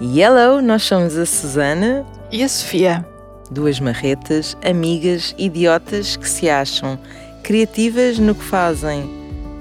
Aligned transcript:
Hello, 0.00 0.60
nós 0.60 0.82
somos 0.82 1.16
a 1.16 1.24
Susana 1.24 2.04
e 2.32 2.42
a 2.42 2.48
Sofia. 2.48 3.06
Duas 3.48 3.78
marretas, 3.78 4.56
amigas, 4.64 5.32
idiotas 5.38 6.16
que 6.16 6.28
se 6.28 6.50
acham 6.50 6.98
criativas 7.44 8.18
no 8.18 8.34
que 8.34 8.42
fazem, 8.42 9.08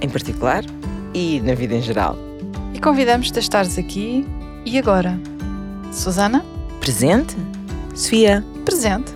em 0.01 0.09
particular, 0.09 0.63
e 1.13 1.39
na 1.41 1.53
vida 1.53 1.75
em 1.75 1.83
geral. 1.83 2.17
E 2.73 2.79
convidamos-te 2.79 3.37
a 3.37 3.41
estares 3.41 3.77
aqui 3.77 4.25
e 4.65 4.79
agora. 4.79 5.19
Susana? 5.91 6.43
Presente? 6.79 7.35
Sofia? 7.93 8.43
Presente. 8.65 9.13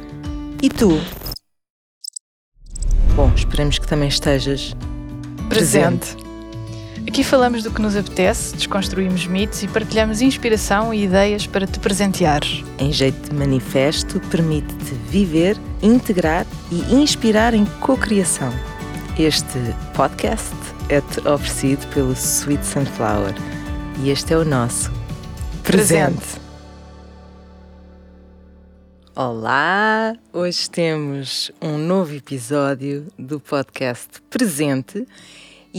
E 0.61 0.69
tu? 0.69 1.01
Bom, 3.15 3.31
esperamos 3.35 3.79
que 3.79 3.87
também 3.87 4.07
estejas 4.07 4.75
presente. 5.49 6.13
presente. 6.13 6.26
Aqui 7.17 7.23
falamos 7.23 7.63
do 7.63 7.71
que 7.71 7.81
nos 7.81 7.95
apetece, 7.95 8.55
desconstruímos 8.55 9.25
mitos 9.25 9.63
e 9.63 9.67
partilhamos 9.67 10.21
inspiração 10.21 10.93
e 10.93 11.05
ideias 11.05 11.47
para 11.47 11.65
te 11.65 11.79
presenteares. 11.79 12.63
Em 12.77 12.93
jeito 12.93 13.31
de 13.31 13.35
manifesto, 13.35 14.19
permite-te 14.29 14.93
viver, 15.09 15.57
integrar 15.81 16.45
e 16.71 16.93
inspirar 16.93 17.55
em 17.55 17.65
cocriação. 17.81 18.53
Este 19.17 19.57
podcast 19.95 20.53
é-te 20.89 21.27
oferecido 21.27 21.87
pelo 21.87 22.13
Sweet 22.13 22.63
Sunflower 22.63 23.33
e 24.03 24.11
este 24.11 24.35
é 24.35 24.37
o 24.37 24.45
nosso 24.45 24.91
presente. 25.63 26.17
presente. 26.19 26.41
Olá! 29.15 30.15
Hoje 30.31 30.69
temos 30.69 31.51
um 31.59 31.79
novo 31.79 32.13
episódio 32.13 33.07
do 33.17 33.39
podcast 33.39 34.21
Presente 34.29 35.07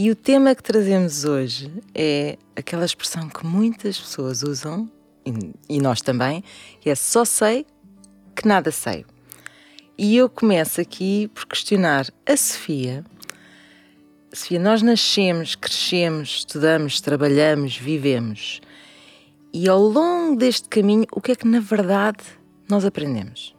e 0.01 0.09
o 0.09 0.15
tema 0.15 0.55
que 0.55 0.63
trazemos 0.63 1.25
hoje 1.25 1.69
é 1.93 2.37
aquela 2.55 2.85
expressão 2.85 3.27
que 3.27 3.45
muitas 3.45 3.99
pessoas 3.99 4.43
usam, 4.43 4.89
e, 5.67 5.81
nós 5.81 5.99
também, 5.99 6.41
que 6.79 6.89
é 6.89 6.95
só 6.95 7.25
sei 7.25 7.65
que 8.33 8.47
nada 8.47 8.71
sei. 8.71 9.05
E 9.97 10.15
eu 10.15 10.29
começo 10.29 10.79
aqui 10.79 11.29
por 11.33 11.45
questionar 11.45 12.07
a 12.25 12.37
Sofia. 12.37 13.03
Sofia, 14.31 14.57
nós 14.57 14.81
nascemos, 14.81 15.55
crescemos, 15.55 16.29
estudamos, 16.29 17.01
trabalhamos, 17.01 17.75
vivemos. 17.75 18.61
E 19.51 19.67
ao 19.67 19.81
longo 19.81 20.37
deste 20.37 20.69
caminho, 20.69 21.07
o 21.11 21.19
que 21.19 21.33
é 21.33 21.35
que 21.35 21.45
na 21.45 21.59
verdade 21.59 22.23
nós 22.69 22.85
aprendemos? 22.85 23.53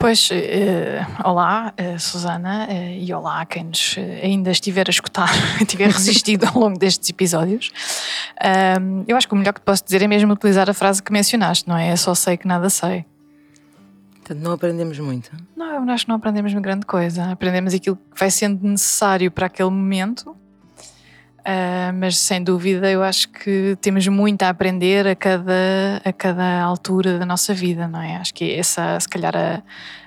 Pois, 0.00 0.30
uh, 0.30 1.28
olá, 1.28 1.74
uh, 1.78 2.00
Susana, 2.00 2.66
uh, 2.70 2.72
e 2.72 3.12
olá 3.12 3.42
a 3.42 3.44
quem 3.44 3.64
nos 3.64 3.96
ainda 4.22 4.50
estiver 4.50 4.88
a 4.88 4.90
escutar, 4.90 5.28
tiver 5.68 5.90
resistido 5.90 6.46
ao 6.46 6.58
longo 6.58 6.78
destes 6.78 7.10
episódios. 7.10 7.70
eu 9.06 9.14
acho 9.14 9.28
que 9.28 9.34
o 9.34 9.36
melhor 9.36 9.52
que 9.52 9.60
posso 9.60 9.84
dizer 9.84 10.00
é 10.00 10.08
mesmo 10.08 10.32
utilizar 10.32 10.70
a 10.70 10.72
frase 10.72 11.02
que 11.02 11.12
mencionaste, 11.12 11.68
não 11.68 11.76
é? 11.76 11.88
É 11.88 11.96
só 11.96 12.14
sei 12.14 12.38
que 12.38 12.48
nada 12.48 12.70
sei. 12.70 13.04
Portanto, 14.14 14.38
não 14.42 14.52
aprendemos 14.52 14.98
muito? 14.98 15.30
Não, 15.54 15.86
eu 15.86 15.92
acho 15.92 16.06
que 16.06 16.08
não 16.08 16.16
aprendemos 16.16 16.54
uma 16.54 16.62
grande 16.62 16.86
coisa. 16.86 17.30
Aprendemos 17.30 17.74
aquilo 17.74 17.96
que 17.96 18.18
vai 18.18 18.30
sendo 18.30 18.66
necessário 18.66 19.30
para 19.30 19.48
aquele 19.48 19.68
momento 19.68 20.34
Uh, 21.40 21.92
mas 21.94 22.18
sem 22.18 22.44
dúvida 22.44 22.90
eu 22.90 23.02
acho 23.02 23.28
que 23.30 23.76
temos 23.80 24.06
muito 24.06 24.42
a 24.42 24.50
aprender 24.50 25.06
a 25.06 25.16
cada, 25.16 26.02
a 26.04 26.12
cada 26.12 26.60
altura 26.60 27.18
da 27.18 27.24
nossa 27.24 27.54
vida, 27.54 27.88
não 27.88 28.00
é? 28.00 28.16
Acho 28.16 28.34
que 28.34 28.52
essa, 28.52 29.00
se 29.00 29.08
calhar, 29.08 29.34
a, 29.34 29.62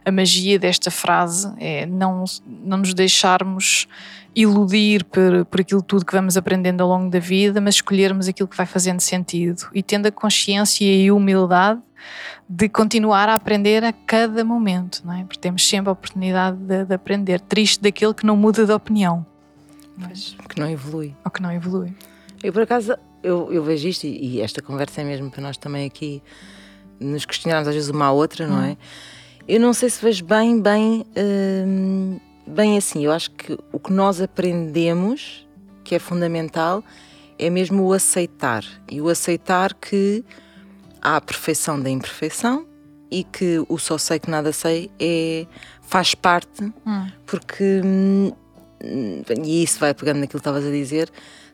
a 0.05 0.11
magia 0.11 0.59
desta 0.59 0.91
frase 0.91 1.51
é 1.59 1.87
não, 1.87 2.23
não 2.45 2.77
nos 2.77 2.93
deixarmos 2.93 3.87
iludir 4.35 5.03
por, 5.05 5.45
por 5.45 5.61
aquilo 5.61 5.81
tudo 5.81 6.05
que 6.05 6.13
vamos 6.13 6.37
aprendendo 6.37 6.81
ao 6.81 6.89
longo 6.89 7.09
da 7.09 7.19
vida, 7.19 7.59
mas 7.59 7.75
escolhermos 7.75 8.27
aquilo 8.27 8.47
que 8.47 8.57
vai 8.57 8.65
fazendo 8.65 8.99
sentido 8.99 9.67
e 9.73 9.81
tendo 9.81 10.07
a 10.07 10.11
consciência 10.11 10.85
e 10.85 11.07
a 11.07 11.13
humildade 11.13 11.81
de 12.47 12.69
continuar 12.69 13.27
a 13.29 13.33
aprender 13.33 13.83
a 13.83 13.91
cada 13.91 14.43
momento, 14.43 15.01
não 15.03 15.13
é? 15.13 15.23
Porque 15.23 15.39
temos 15.39 15.67
sempre 15.67 15.89
a 15.89 15.93
oportunidade 15.93 16.57
de, 16.57 16.85
de 16.85 16.93
aprender. 16.93 17.39
Triste 17.39 17.81
daquele 17.81 18.13
que 18.13 18.25
não 18.25 18.35
muda 18.35 18.65
de 18.65 18.71
opinião. 18.71 19.25
Que 20.49 20.59
não 20.59 20.69
evolui. 20.69 21.15
Ou 21.23 21.31
que 21.31 21.41
não 21.41 21.51
evolui. 21.51 21.93
Eu, 22.43 22.51
por 22.51 22.61
acaso, 22.63 22.95
eu, 23.21 23.51
eu 23.51 23.63
vejo 23.63 23.87
isto 23.87 24.05
e, 24.05 24.35
e, 24.35 24.41
esta 24.41 24.61
conversa 24.61 25.01
é 25.01 25.03
mesmo 25.03 25.31
para 25.31 25.41
nós 25.41 25.57
também 25.57 25.85
aqui 25.85 26.21
nos 26.99 27.25
questionarmos 27.25 27.67
às 27.67 27.75
vezes 27.75 27.89
uma 27.89 28.05
à 28.05 28.11
outra, 28.11 28.47
não 28.47 28.57
hum. 28.57 28.63
é? 28.63 28.77
Eu 29.47 29.59
não 29.59 29.73
sei 29.73 29.89
se 29.89 30.01
vejo 30.01 30.23
bem, 30.23 30.61
bem, 30.61 31.05
hum, 31.67 32.19
bem 32.47 32.77
assim. 32.77 33.03
Eu 33.03 33.11
acho 33.11 33.31
que 33.31 33.57
o 33.71 33.79
que 33.79 33.91
nós 33.91 34.21
aprendemos, 34.21 35.47
que 35.83 35.95
é 35.95 35.99
fundamental, 35.99 36.83
é 37.37 37.49
mesmo 37.49 37.83
o 37.83 37.93
aceitar. 37.93 38.63
E 38.89 39.01
o 39.01 39.09
aceitar 39.09 39.73
que 39.73 40.23
há 41.01 41.17
a 41.17 41.21
perfeição 41.21 41.79
da 41.79 41.89
imperfeição 41.89 42.65
e 43.11 43.23
que 43.23 43.63
o 43.67 43.77
só 43.77 43.97
sei 43.97 44.17
que 44.17 44.29
nada 44.29 44.51
sei 44.53 44.89
é, 44.99 45.45
faz 45.81 46.15
parte, 46.15 46.63
hum. 46.63 47.07
porque 47.25 47.81
hum, 47.83 48.31
e 48.83 49.63
isso 49.63 49.79
vai 49.79 49.93
pegando 49.93 50.19
naquilo 50.19 50.39
que 50.41 50.49
estavas 50.49 50.65
a 50.65 50.69
dizer, 50.69 51.09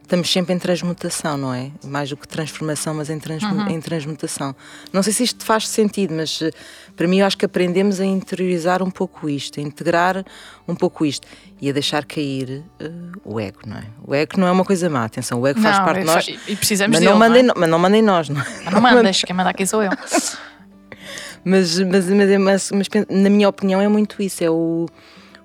estamos 0.09 0.31
sempre 0.31 0.55
em 0.55 0.57
transmutação, 0.57 1.37
não 1.37 1.53
é? 1.53 1.71
Mais 1.83 2.09
do 2.09 2.17
que 2.17 2.27
transformação, 2.27 2.95
mas 2.95 3.11
em, 3.11 3.19
trans, 3.19 3.43
uhum. 3.43 3.69
em 3.69 3.79
transmutação. 3.79 4.55
Não 4.91 5.03
sei 5.03 5.13
se 5.13 5.23
isto 5.23 5.45
faz 5.45 5.67
sentido, 5.67 6.15
mas 6.15 6.41
eh, 6.41 6.51
para 6.95 7.07
mim 7.07 7.19
eu 7.19 7.27
acho 7.27 7.37
que 7.37 7.45
aprendemos 7.45 7.99
a 7.99 8.05
interiorizar 8.05 8.81
um 8.81 8.89
pouco 8.89 9.29
isto, 9.29 9.59
a 9.59 9.63
integrar 9.63 10.25
um 10.67 10.73
pouco 10.73 11.05
isto 11.05 11.27
e 11.61 11.69
a 11.69 11.71
deixar 11.71 12.05
cair 12.05 12.63
uh, 12.81 13.21
o 13.23 13.39
ego, 13.39 13.59
não 13.67 13.77
é? 13.77 13.83
O 14.03 14.15
ego 14.15 14.39
não 14.39 14.47
é 14.47 14.51
uma 14.51 14.65
coisa 14.65 14.89
má, 14.89 15.05
atenção, 15.05 15.39
o 15.39 15.45
ego 15.45 15.61
faz 15.61 15.77
parte 15.77 15.99
de 15.99 16.05
nós. 16.05 16.27
E 16.47 16.55
precisamos 16.55 16.95
mas 16.95 17.01
dele, 17.01 17.11
não 17.11 17.19
mandem, 17.19 17.43
não 17.43 17.53
é? 17.53 17.59
mas 17.59 17.69
não 17.69 17.79
mandem 17.79 18.01
nós, 18.01 18.29
não 18.29 18.41
é? 18.41 18.45
Mas 18.65 18.73
não 18.73 18.81
mandas, 18.81 19.21
quem 19.21 19.35
manda 19.35 19.51
aqui 19.51 19.67
sou 19.67 19.83
eu. 19.83 19.91
mas, 21.45 21.79
mas, 21.79 22.09
mas, 22.09 22.39
mas, 22.39 22.71
mas 22.71 22.87
na 23.07 23.29
minha 23.29 23.47
opinião 23.47 23.79
é 23.79 23.87
muito 23.87 24.23
isso, 24.23 24.43
é 24.43 24.49
o 24.49 24.87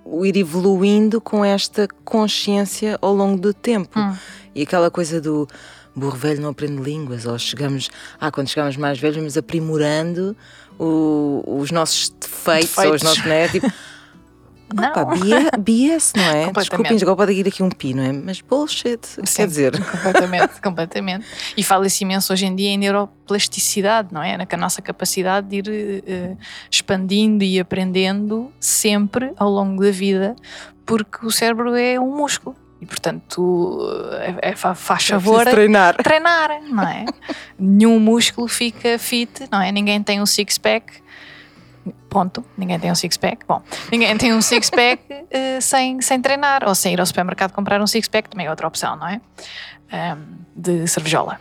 o 0.05 0.25
ir 0.27 0.37
evoluindo 0.37 1.21
com 1.21 1.45
esta 1.45 1.89
consciência 2.05 2.99
ao 3.01 3.15
longo 3.15 3.41
do 3.41 3.55
tempo. 3.55 3.99
Hum. 3.99 4.15
E 4.55 4.63
aquela 4.63 4.91
coisa 4.91 5.21
do 5.21 5.49
burro 5.95 6.17
velho 6.17 6.43
não 6.43 6.51
aprende 6.51 6.83
línguas, 6.83 7.25
ou 7.25 7.39
chegamos, 7.39 7.89
ah, 8.21 8.31
quando 8.31 8.49
chegamos 8.49 8.77
mais 8.77 8.99
velhos, 8.99 9.17
vamos 9.17 9.37
aprimorando 9.37 10.37
o, 10.79 11.43
os 11.47 11.71
nossos 11.71 12.11
defeitos, 12.11 12.71
defeitos. 12.71 12.91
ou 12.91 12.95
os 12.95 13.03
nossos, 13.03 13.25
né? 13.25 13.49
Tipo, 13.49 13.73
não. 14.75 14.91
Opa, 14.91 15.05
BS, 15.59 16.13
não 16.17 16.25
é? 16.25 16.53
Desculpem, 16.53 16.97
agora 17.01 17.17
pode 17.17 17.33
ir 17.33 17.47
aqui 17.47 17.63
um 17.63 17.71
pi, 17.71 17.95
não 17.95 18.03
é? 18.03 18.13
Mas 18.13 18.41
bullshit, 18.41 19.01
Sim, 19.07 19.23
quer 19.23 19.47
dizer. 19.47 19.85
Completamente, 19.85 20.61
completamente. 20.61 21.27
E 21.57 21.63
fala-se 21.63 22.03
imenso 22.03 22.33
hoje 22.33 22.47
em 22.47 22.55
dia 22.55 22.71
em 22.71 22.79
neuroplasticidade, 22.79 24.09
não 24.13 24.23
é? 24.23 24.37
Na 24.37 24.57
nossa 24.57 24.83
capacidade 24.83 25.49
de 25.49 25.57
ir 25.57 26.03
uh, 26.03 26.39
expandindo 26.71 27.45
e 27.45 27.59
aprendendo 27.61 28.53
sempre 28.59 29.33
ao 29.37 29.51
longo 29.51 29.83
da 29.83 29.91
vida, 29.91 30.35
porque 30.85 31.25
o 31.25 31.31
cérebro 31.31 31.75
é 31.75 31.99
um 31.99 32.17
músculo. 32.17 32.57
E 32.81 32.87
portanto, 32.87 33.81
é, 34.41 34.51
é, 34.51 34.57
faz 34.57 35.07
favor 35.07 35.45
treinar. 35.45 35.97
treinar, 35.97 36.61
não 36.69 36.83
é? 36.87 37.07
Nenhum 37.59 37.99
músculo 37.99 38.47
fica 38.47 38.99
fit, 38.99 39.49
não 39.51 39.61
é? 39.61 39.73
Ninguém 39.73 40.03
tem 40.03 40.21
um 40.21 40.27
six-pack 40.27 41.04
Ponto. 42.15 42.45
Ninguém 42.57 42.79
tem 42.79 42.93
um 42.93 42.95
six-pack. 42.95 43.45
Bom, 43.45 43.61
ninguém 43.91 44.17
tem 44.17 44.33
um 44.33 44.41
six-pack 44.41 45.03
uh, 45.13 45.59
sem, 45.61 46.01
sem 46.01 46.21
treinar 46.21 46.63
ou 46.65 46.73
sem 46.73 46.93
ir 46.93 47.01
ao 47.01 47.07
supermercado 47.07 47.51
comprar 47.51 47.83
um 47.83 47.89
six-pack, 47.89 48.29
também 48.29 48.47
é 48.47 48.51
outra 48.51 48.69
opção, 48.69 48.95
não 48.95 49.09
é? 49.09 49.21
Um, 49.93 50.23
de 50.55 50.87
cervejola. 50.87 51.41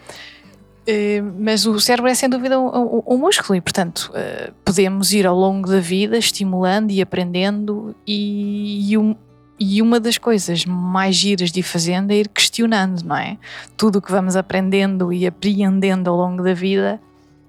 Uh, 0.81 1.21
mas 1.37 1.67
o 1.67 1.79
cérebro 1.79 2.09
é 2.09 2.15
sem 2.15 2.27
dúvida 2.27 2.59
um, 2.59 2.65
um, 2.65 3.03
um 3.05 3.17
músculo 3.19 3.55
e, 3.55 3.61
portanto, 3.61 4.11
uh, 4.15 4.51
podemos 4.65 5.13
ir 5.13 5.27
ao 5.27 5.37
longo 5.37 5.69
da 5.69 5.79
vida 5.79 6.17
estimulando 6.17 6.89
e 6.89 7.03
aprendendo, 7.03 7.95
e, 8.07 8.89
e, 8.91 8.97
um, 8.97 9.15
e 9.59 9.79
uma 9.79 9.99
das 9.99 10.17
coisas 10.17 10.65
mais 10.65 11.15
giras 11.15 11.51
de 11.51 11.59
ir 11.59 11.63
fazendo 11.63 12.09
é 12.09 12.15
ir 12.15 12.27
questionando, 12.27 13.03
não 13.03 13.15
é? 13.15 13.37
Tudo 13.77 13.99
o 13.99 14.01
que 14.01 14.11
vamos 14.11 14.35
aprendendo 14.35 15.13
e 15.13 15.27
apreendendo 15.27 16.09
ao 16.09 16.17
longo 16.17 16.41
da 16.41 16.55
vida, 16.55 16.99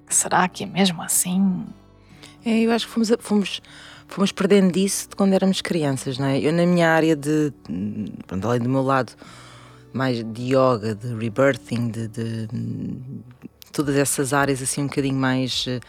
será 0.07 0.47
que 0.47 0.63
é 0.63 0.67
mesmo 0.67 1.01
assim? 1.01 1.65
É, 2.45 2.59
eu 2.59 2.71
acho 2.71 2.85
que 2.85 2.93
fomos, 2.93 3.11
fomos, 3.19 3.61
fomos 4.07 4.31
perdendo 4.31 4.77
isso 4.77 5.09
de 5.09 5.15
quando 5.15 5.33
éramos 5.33 5.61
crianças, 5.61 6.19
não 6.19 6.27
é? 6.27 6.39
Eu, 6.39 6.53
na 6.53 6.65
minha 6.65 6.89
área 6.89 7.15
de. 7.15 7.51
Pronto, 8.27 8.47
além 8.47 8.61
do 8.61 8.69
meu 8.69 8.83
lado 8.83 9.13
mais 9.91 10.23
de 10.23 10.53
yoga, 10.53 10.93
de 10.93 11.15
rebirthing, 11.15 11.89
de, 11.89 12.07
de, 12.09 12.47
de 12.47 13.71
todas 13.71 13.95
essas 13.95 14.33
áreas 14.33 14.61
assim 14.61 14.81
um 14.81 14.87
bocadinho 14.87 15.15
mais 15.15 15.65
uh, 15.67 15.79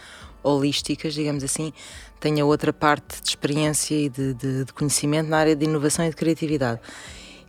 holísticas, 0.48 1.12
digamos 1.12 1.42
assim, 1.42 1.72
tenho 2.20 2.44
a 2.44 2.46
outra 2.46 2.72
parte 2.72 3.20
de 3.20 3.28
experiência 3.28 3.96
e 3.96 4.08
de, 4.08 4.32
de, 4.34 4.64
de, 4.64 4.72
conhecimento 4.72 5.28
na 5.28 5.38
área 5.38 5.56
de 5.56 5.64
inovação 5.64 6.06
e 6.06 6.10
de 6.10 6.14
criatividade. 6.14 6.80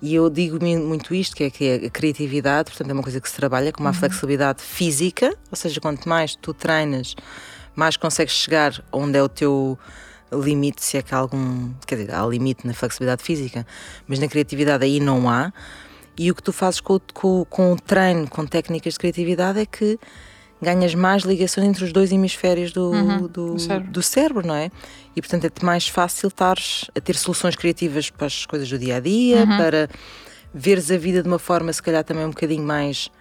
E 0.02 0.16
eu 0.16 0.32
digo 0.32 0.58
muito 0.64 1.14
isto, 1.14 1.36
que 1.36 1.44
é 1.44 1.50
que 1.52 1.66
é 1.66 1.76
a 1.86 1.90
criatividade, 1.92 2.72
portanto 2.72 2.90
é 2.90 2.94
uma 2.94 3.04
coisa 3.04 3.22
que 3.22 3.30
se 3.30 3.36
trabalha 3.36 3.72
com 3.72 3.82
uma 3.82 3.92
uhum. 3.92 3.96
flexibilidade 3.96 4.64
física, 4.64 5.36
ou 5.52 5.56
seja, 5.56 5.80
quanto 5.80 6.10
mais 6.10 6.36
tu 6.36 6.56
treinas 6.56 7.16
mais 7.78 7.96
consegues 7.96 8.34
chegar 8.34 8.84
onde 8.92 9.18
é 9.18 9.24
o 9.24 9.30
teu 9.30 9.78
limite, 10.34 10.84
se 10.84 10.98
é 10.98 11.02
que 11.02 11.14
há 11.16 11.18
algum. 11.20 11.72
Quer 11.86 11.96
dizer, 11.98 12.14
há 12.16 12.26
limite 12.26 12.66
na 12.68 12.74
flexibilidade 12.74 13.24
física, 13.24 13.66
mas 14.08 14.20
na 14.20 14.28
criatividade 14.28 14.84
aí 14.84 15.00
não 15.00 15.30
há. 15.30 15.54
E 16.18 16.32
o 16.32 16.36
que 16.36 16.42
tu 16.44 16.52
fazes 16.52 16.82
com, 16.82 17.00
com, 17.14 17.46
com 17.46 17.74
o 17.74 17.80
treino, 17.80 18.28
com 18.28 18.46
técnicas 18.46 18.94
de 18.94 19.00
criatividade, 19.00 19.60
é 19.60 19.66
que 19.66 20.00
ganhas 20.60 20.96
mais 20.96 21.22
ligações 21.22 21.68
entre 21.68 21.84
os 21.86 21.94
dois 21.94 22.12
hemisférios 22.12 22.72
do, 22.72 22.90
Uhum, 22.92 23.28
do, 23.28 23.60
cérebro. 23.60 23.92
do 23.92 24.02
cérebro, 24.02 24.48
não 24.48 24.56
é? 24.56 24.72
E 25.16 25.22
portanto 25.22 25.46
é 25.46 25.66
mais 25.66 25.88
fácil 25.88 26.30
estares 26.30 26.86
a 26.98 27.00
ter 27.00 27.16
soluções 27.16 27.56
criativas 27.56 28.10
para 28.10 28.26
as 28.26 28.46
coisas 28.48 28.68
do 28.68 28.80
dia 28.80 28.96
a 28.96 29.00
dia, 29.00 29.42
Uhum. 29.42 29.58
para 29.58 29.88
veres 30.52 30.90
a 30.90 30.98
vida 30.98 31.22
de 31.22 31.28
uma 31.28 31.38
forma, 31.38 31.72
se 31.72 31.84
calhar, 31.84 32.04
também 32.04 32.26
um 32.26 32.30
bocadinho 32.32 32.64
mais 32.64 33.12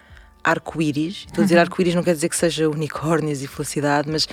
arco-íris. 0.49 1.25
Estou 1.27 1.35
a 1.35 1.39
Uhum. 1.39 1.45
dizer 1.45 1.59
arco-íris 1.59 1.95
não 1.95 2.03
quer 2.03 2.13
dizer 2.13 2.29
que 2.29 2.35
seja 2.37 2.69
unicórnios 2.69 3.41
e 3.41 3.47
felicidade, 3.47 4.09
mas 4.09 4.27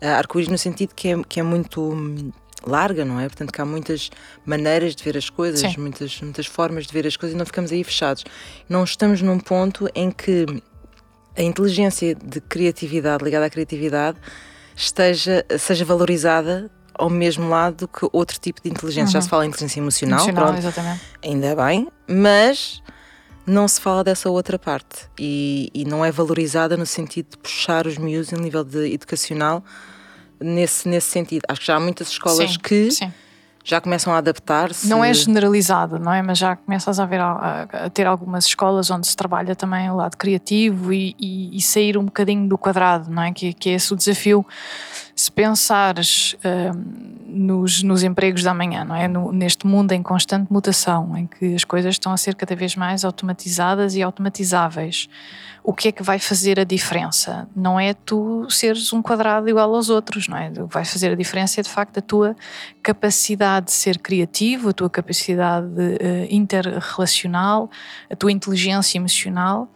ah, 0.00 0.16
arco-íris 0.18 0.48
no 0.50 0.58
sentido 0.58 0.94
que 0.94 1.08
é, 1.08 1.22
que 1.28 1.40
é 1.40 1.42
muito 1.42 1.80
hum, 1.80 2.30
larga, 2.66 3.04
não 3.04 3.20
é? 3.20 3.24
Portanto, 3.28 3.52
que 3.52 3.60
há 3.60 3.64
muitas 3.64 4.10
maneiras 4.44 4.94
de 4.96 5.02
ver 5.04 5.16
as 5.16 5.30
coisas, 5.30 5.60
Sim. 5.60 5.80
muitas, 5.80 6.20
muitas 6.20 6.46
formas 6.46 6.86
de 6.86 6.92
ver 6.92 7.06
as 7.06 7.16
coisas 7.16 7.34
e 7.34 7.38
não 7.38 7.46
ficamos 7.46 7.70
aí 7.72 7.84
fechados. 7.84 8.24
Não 8.68 8.82
estamos 8.84 9.22
num 9.22 9.38
ponto 9.38 9.88
em 9.94 10.10
que 10.10 10.44
a 11.36 11.42
inteligência 11.42 12.14
de 12.16 12.40
criatividade 12.40 13.22
ligada 13.24 13.46
à 13.46 13.50
criatividade 13.50 14.18
esteja, 14.74 15.44
seja 15.58 15.84
valorizada 15.84 16.70
ao 16.94 17.08
mesmo 17.08 17.48
lado 17.48 17.86
que 17.86 18.08
outro 18.12 18.40
tipo 18.40 18.60
de 18.60 18.68
inteligência. 18.68 19.12
Já 19.12 19.20
se 19.20 19.28
fala 19.28 19.44
em 19.46 19.48
inteligência 19.50 19.78
emocional, 19.78 20.18
Emocional, 20.18 20.44
pronto, 20.46 20.58
exatamente. 20.58 21.00
ainda 21.24 21.54
bem, 21.54 21.88
mas 22.08 22.82
não 23.48 23.66
se 23.66 23.80
fala 23.80 24.04
dessa 24.04 24.28
outra 24.30 24.58
parte 24.58 25.06
e, 25.18 25.70
e 25.74 25.84
não 25.84 26.04
é 26.04 26.10
valorizada 26.12 26.76
no 26.76 26.86
sentido 26.86 27.30
de 27.32 27.38
puxar 27.38 27.86
os 27.86 27.96
miúdos 27.98 28.32
em 28.32 28.36
nível 28.36 28.62
de 28.64 28.92
educacional 28.92 29.64
nesse, 30.40 30.88
nesse 30.88 31.10
sentido. 31.10 31.42
Acho 31.48 31.60
que 31.60 31.66
já 31.66 31.76
há 31.76 31.80
muitas 31.80 32.08
escolas 32.08 32.52
Sim, 32.52 32.58
que 32.62 32.90
sim. 32.90 33.12
já 33.64 33.80
começam 33.80 34.12
a 34.12 34.18
adaptar-se. 34.18 34.86
Não 34.86 35.04
é 35.04 35.12
generalizado, 35.12 35.98
não 35.98 36.12
é? 36.12 36.22
Mas 36.22 36.38
já 36.38 36.56
começas 36.56 37.00
a, 37.00 37.06
ver, 37.06 37.20
a, 37.20 37.62
a 37.72 37.90
ter 37.90 38.06
algumas 38.06 38.46
escolas 38.46 38.90
onde 38.90 39.06
se 39.06 39.16
trabalha 39.16 39.56
também 39.56 39.90
o 39.90 39.96
lado 39.96 40.16
criativo 40.16 40.92
e, 40.92 41.16
e- 41.18 41.56
e 41.56 41.60
sair 41.60 41.96
um 41.98 42.04
bocadinho 42.04 42.48
do 42.48 42.56
quadrado, 42.58 43.10
não 43.10 43.22
é? 43.22 43.32
Que, 43.32 43.52
que 43.52 43.70
é 43.70 43.72
esse 43.74 43.92
o 43.92 43.96
desafio. 43.96 44.46
Se 45.20 45.32
pensares 45.32 46.36
hum, 46.44 47.16
nos, 47.26 47.82
nos 47.82 48.04
empregos 48.04 48.44
da 48.44 48.54
manhã, 48.54 48.84
não 48.84 48.94
é? 48.94 49.08
No- 49.08 49.32
neste 49.32 49.66
mundo 49.66 49.90
em 49.90 50.00
constante 50.00 50.46
mutação, 50.48 51.16
em 51.16 51.26
que 51.26 51.56
as 51.56 51.64
coisas 51.64 51.96
estão 51.96 52.12
a 52.12 52.16
ser 52.16 52.36
cada 52.36 52.54
vez 52.54 52.76
mais 52.76 53.04
automatizadas 53.04 53.96
e 53.96 54.02
automatizáveis, 54.02 55.08
o 55.64 55.72
que 55.74 55.88
é 55.88 55.92
que 55.92 56.04
vai 56.04 56.20
fazer 56.20 56.60
a 56.60 56.62
diferença? 56.64 57.48
Não 57.54 57.80
é 57.80 57.94
tu 57.94 58.48
seres 58.48 58.92
um 58.92 59.02
quadrado 59.02 59.48
igual 59.48 59.74
aos 59.74 59.90
outros, 59.90 60.28
não 60.28 60.36
é? 60.36 60.50
O 60.50 60.68
que 60.68 60.74
vai 60.74 60.84
fazer 60.84 61.10
a 61.10 61.16
diferença 61.16 61.60
é 61.60 61.64
de 61.64 61.68
facto 61.68 61.98
a 61.98 62.00
tua 62.00 62.36
capacidade 62.80 63.66
de 63.66 63.72
ser 63.72 63.98
criativo, 63.98 64.68
a 64.68 64.72
tua 64.72 64.88
capacidade 64.88 65.66
eh, 66.00 66.28
interrelacional, 66.30 67.68
a 68.08 68.14
tua 68.14 68.30
inteligência 68.30 68.98
emocional, 68.98 69.68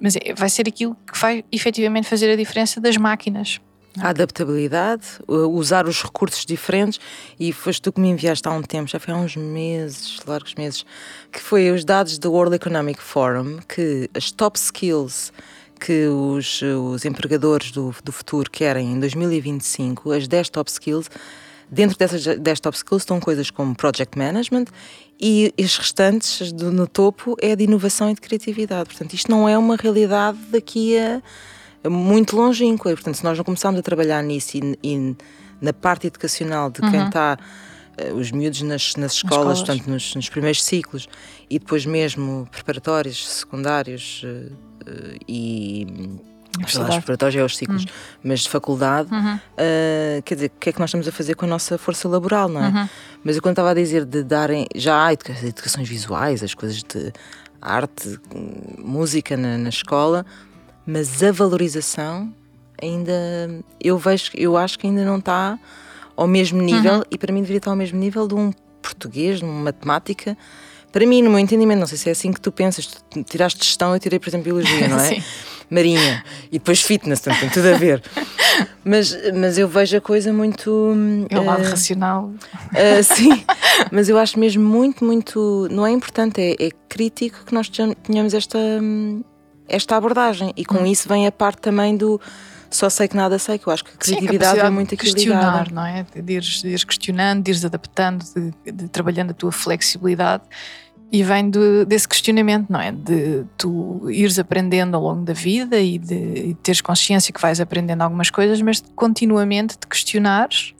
mas 0.00 0.16
é- 0.16 0.34
vai 0.34 0.50
ser 0.50 0.66
aquilo 0.68 0.96
que 1.10 1.16
vai 1.18 1.44
efetivamente 1.52 2.08
fazer 2.08 2.32
a 2.32 2.36
diferença 2.36 2.80
das 2.80 2.96
máquinas. 2.96 3.60
A 4.00 4.10
adaptabilidade, 4.10 5.04
usar 5.26 5.86
os 5.86 6.02
recursos 6.02 6.44
diferentes 6.46 7.00
e 7.38 7.52
foste 7.52 7.82
tu 7.82 7.92
que 7.92 8.00
me 8.00 8.08
enviaste 8.08 8.46
há 8.46 8.52
um 8.52 8.62
tempo, 8.62 8.88
já 8.88 8.98
foi 8.98 9.12
há 9.14 9.16
uns 9.16 9.36
meses, 9.36 10.18
largos 10.26 10.54
meses, 10.54 10.84
que 11.32 11.40
foi 11.40 11.70
os 11.70 11.84
dados 11.84 12.18
do 12.18 12.32
World 12.32 12.54
Economic 12.54 13.00
Forum, 13.02 13.58
que 13.68 14.08
as 14.14 14.30
top 14.30 14.58
skills 14.58 15.32
que 15.80 16.06
os, 16.08 16.60
os 16.62 17.04
empregadores 17.04 17.70
do, 17.70 17.94
do 18.02 18.10
futuro 18.10 18.50
querem 18.50 18.92
em 18.94 18.98
2025, 19.00 20.10
as 20.10 20.26
10 20.26 20.48
top 20.48 20.68
skills, 20.70 21.08
dentro 21.70 21.96
dessas 21.96 22.24
10 22.24 22.60
top 22.60 22.76
skills 22.76 23.02
estão 23.02 23.20
coisas 23.20 23.50
como 23.50 23.76
project 23.76 24.18
management 24.18 24.64
e 25.20 25.52
as 25.62 25.76
restantes 25.76 26.50
do- 26.52 26.72
no 26.72 26.86
topo 26.86 27.36
é 27.40 27.54
de 27.54 27.64
inovação 27.64 28.10
e 28.10 28.14
de 28.14 28.20
criatividade. 28.20 28.88
Portanto, 28.88 29.12
isto 29.14 29.30
não 29.30 29.48
é 29.48 29.56
uma 29.56 29.76
realidade 29.76 30.38
daqui 30.50 30.98
a 30.98 31.22
muito 31.86 32.34
longínqua. 32.36 32.90
E, 32.90 32.94
portanto, 32.94 33.16
se 33.16 33.24
nós 33.24 33.36
não 33.36 33.44
começarmos 33.44 33.78
a 33.78 33.82
trabalhar 33.82 34.22
nisso 34.22 34.56
e, 34.56 34.78
e 34.82 35.16
na 35.60 35.72
parte 35.72 36.06
educacional 36.06 36.70
de 36.70 36.80
quem 36.80 37.06
está, 37.06 37.36
eh, 37.96 38.12
os 38.12 38.30
miúdos 38.30 38.62
nas, 38.62 38.94
nas 38.96 39.12
escolas, 39.14 39.58
escolas. 39.58 39.58
portanto, 39.58 39.86
nos, 39.90 40.14
nos 40.14 40.28
primeiros 40.28 40.62
ciclos 40.62 41.08
e 41.50 41.58
depois 41.58 41.84
mesmo 41.84 42.48
preparatórios, 42.50 43.28
secundários 43.28 44.22
eh, 44.24 45.18
e. 45.28 45.86
Os 46.64 46.72
preparatórios 46.96 47.40
é 47.40 47.44
os 47.44 47.56
ciclos, 47.56 47.84
mas 48.24 48.40
de 48.40 48.48
faculdade, 48.48 49.08
eh, 49.56 50.20
quer 50.24 50.34
dizer, 50.34 50.46
o 50.46 50.58
que 50.58 50.70
é 50.70 50.72
que 50.72 50.80
nós 50.80 50.90
estamos 50.90 51.06
a 51.06 51.12
fazer 51.12 51.34
com 51.34 51.44
a 51.44 51.48
nossa 51.48 51.78
força 51.78 52.08
laboral, 52.08 52.48
não 52.48 52.64
é? 52.64 52.90
Mas 53.22 53.36
eu 53.36 53.42
quando 53.42 53.52
estava 53.52 53.70
a 53.70 53.74
dizer 53.74 54.04
de 54.04 54.24
darem, 54.24 54.66
já 54.74 55.04
há 55.04 55.12
educa- 55.12 55.36
educações 55.46 55.88
visuais, 55.88 56.42
as 56.42 56.54
coisas 56.54 56.82
de 56.82 57.12
arte, 57.60 58.18
hum, 58.34 58.74
música 58.78 59.36
na, 59.36 59.56
na 59.58 59.68
escola, 59.68 60.24
mas 60.90 61.22
a 61.22 61.30
valorização 61.30 62.32
ainda 62.80 63.12
eu 63.82 63.98
vejo, 63.98 64.30
eu 64.34 64.56
acho 64.56 64.78
que 64.78 64.86
ainda 64.86 65.04
não 65.04 65.18
está 65.18 65.58
ao 66.16 66.26
mesmo 66.26 66.60
nível 66.62 67.04
e 67.10 67.18
para 67.18 67.32
mim 67.32 67.40
deveria 67.40 67.58
estar 67.58 67.70
ao 67.70 67.76
mesmo 67.76 67.98
nível 67.98 68.26
de 68.26 68.34
um 68.34 68.50
português, 68.80 69.38
de 69.40 69.44
uma 69.44 69.64
matemática. 69.64 70.36
Para 70.90 71.04
mim, 71.04 71.20
no 71.22 71.28
meu 71.30 71.38
entendimento, 71.38 71.80
não 71.80 71.86
sei 71.86 71.98
se 71.98 72.08
é 72.08 72.12
assim 72.12 72.32
que 72.32 72.40
tu 72.40 72.50
pensas, 72.50 72.86
tu 72.86 73.22
tiraste 73.22 73.62
gestão, 73.62 73.92
eu 73.92 74.00
tirei, 74.00 74.18
por 74.18 74.30
exemplo, 74.30 74.44
biologia, 74.44 74.88
não 74.88 74.98
é? 74.98 75.22
Marinha 75.70 76.24
e 76.50 76.52
depois 76.58 76.80
fitness, 76.80 77.20
portanto, 77.20 77.40
tem 77.40 77.50
tudo 77.50 77.68
a 77.68 77.76
ver. 77.76 78.02
Mas, 78.82 79.14
mas 79.34 79.58
eu 79.58 79.68
vejo 79.68 79.96
a 79.98 80.00
coisa 80.00 80.32
muito. 80.32 80.94
É 81.30 81.38
o 81.38 81.44
lado 81.44 81.62
eh, 81.64 81.68
racional. 81.68 82.24
Uh, 82.24 83.02
sim, 83.04 83.44
mas 83.92 84.08
eu 84.08 84.16
acho 84.18 84.38
mesmo 84.38 84.64
muito, 84.64 85.04
muito. 85.04 85.68
Não 85.70 85.86
é 85.86 85.90
importante, 85.90 86.40
é, 86.40 86.52
é 86.66 86.70
crítico 86.88 87.44
que 87.44 87.52
nós 87.54 87.68
tenham- 87.68 87.92
tenhamos 87.94 88.32
esta, 88.34 88.56
hum, 88.58 89.22
esta 89.68 89.96
abordagem. 89.96 90.52
E 90.56 90.62
Hum. 90.62 90.64
com 90.64 90.86
isso 90.86 91.08
vem 91.08 91.26
a 91.26 91.32
parte 91.32 91.60
também 91.60 91.96
do 91.96 92.20
só 92.70 92.90
sei 92.90 93.08
que 93.08 93.16
nada 93.16 93.38
sei, 93.38 93.58
que 93.58 93.66
eu 93.66 93.72
acho 93.72 93.82
que 93.84 93.90
a 93.90 94.04
Sim, 94.04 94.16
criatividade 94.16 94.60
é 94.60 94.68
muito 94.70 94.90
de 94.90 94.94
aqui 94.96 95.04
questionar, 95.12 95.62
ligada. 95.68 95.74
não 95.74 95.86
é? 95.86 96.04
De 96.14 96.32
ires, 96.34 96.60
de 96.60 96.68
ires 96.68 96.84
questionando, 96.84 97.42
de 97.42 97.50
ires 97.50 97.64
adaptando, 97.64 98.22
de, 98.64 98.72
de 98.72 98.88
trabalhando 98.88 99.30
a 99.30 99.34
tua 99.34 99.50
flexibilidade. 99.50 100.42
E 101.10 101.22
vem 101.22 101.48
do- 101.48 101.86
desse 101.86 102.06
questionamento, 102.06 102.66
não 102.68 102.78
é? 102.78 102.92
De 102.92 103.42
tu 103.56 104.10
ires 104.10 104.38
aprendendo 104.38 104.94
ao 104.94 105.02
longo 105.02 105.24
da 105.24 105.32
vida 105.32 105.80
e 105.80 105.96
de 105.98 106.14
e 106.50 106.54
teres 106.62 106.82
consciência 106.82 107.32
que 107.32 107.40
vais 107.40 107.58
aprendendo 107.58 108.02
algumas 108.02 108.28
coisas, 108.28 108.60
mas 108.60 108.82
de 108.82 108.88
continuamente 108.94 109.78
te 109.78 109.86
questionares 109.86 110.74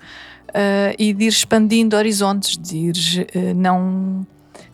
ah, 0.53 0.95
e 0.99 1.15
de 1.15 1.25
ir 1.25 1.29
expandindo 1.29 1.97
horizontes, 1.97 2.59
de 2.59 2.77
ires 2.77 3.17
ah, 3.35 3.55
não, 3.55 4.27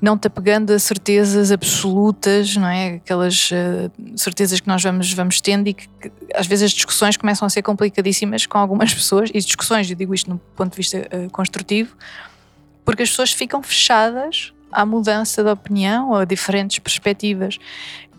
não 0.05 0.19
te 0.19 0.27
apegando 0.27 0.71
a 0.71 0.79
certezas 0.79 1.51
absolutas, 1.51 2.55
não 2.57 2.69
é? 2.69 2.97
Aquelas 2.97 3.51
ah, 3.53 3.91
certezas 4.17 4.61
que 4.61 4.69
nós 4.69 4.83
vamos, 4.83 5.13
vamos 5.15 5.41
tendo 5.41 5.67
e 5.69 5.75
que, 5.75 5.89
que 5.89 6.13
às 6.35 6.47
vezes 6.47 6.67
as 6.67 6.73
discussões 6.73 7.17
começam 7.17 7.47
a 7.47 7.49
ser 7.49 7.63
complicadíssimas 7.63 8.45
com 8.45 8.59
algumas 8.59 8.93
pessoas, 8.95 9.31
e 9.33 9.39
discussões, 9.41 9.89
eu 9.91 9.97
digo 9.97 10.15
isto 10.15 10.29
no 10.29 10.39
ponto 10.55 10.73
de 10.73 10.77
vista 10.77 11.09
ah, 11.11 11.31
construtivo, 11.33 11.97
porque 12.85 13.03
as 13.03 13.09
pessoas 13.09 13.33
ficam 13.33 13.63
fechadas 13.63 14.53
à 14.71 14.85
mudança 14.85 15.43
de 15.43 15.49
opinião 15.49 16.11
ou 16.11 16.17
a 16.17 16.25
diferentes 16.25 16.79
perspectivas. 16.79 17.59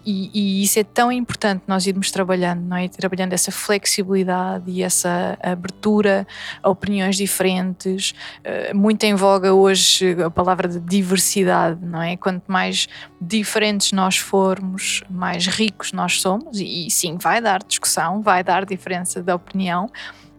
E, 0.05 0.29
e 0.33 0.63
isso 0.63 0.79
é 0.79 0.83
tão 0.83 1.11
importante 1.11 1.63
nós 1.67 1.87
irmos 1.87 2.11
trabalhando, 2.11 2.61
não 2.61 2.77
é? 2.77 2.87
Trabalhando 2.87 3.33
essa 3.33 3.51
flexibilidade 3.51 4.69
e 4.69 4.83
essa 4.83 5.37
abertura 5.41 6.27
a 6.61 6.69
opiniões 6.69 7.17
diferentes. 7.17 8.13
Eh, 8.43 8.73
muito 8.73 9.03
em 9.03 9.15
voga 9.15 9.53
hoje 9.53 10.15
a 10.21 10.29
palavra 10.29 10.67
de 10.67 10.79
diversidade, 10.79 11.83
não 11.83 12.01
é? 12.01 12.15
Quanto 12.15 12.43
mais 12.51 12.87
diferentes 13.19 13.91
nós 13.91 14.17
formos, 14.17 15.01
mais 15.09 15.47
ricos 15.47 15.91
nós 15.91 16.21
somos. 16.21 16.59
E, 16.59 16.87
sim, 16.91 17.17
vai 17.17 17.41
dar 17.41 17.63
discussão, 17.63 18.21
vai 18.21 18.43
dar 18.43 18.63
diferença 18.63 19.23
de 19.23 19.33
opinião, 19.33 19.89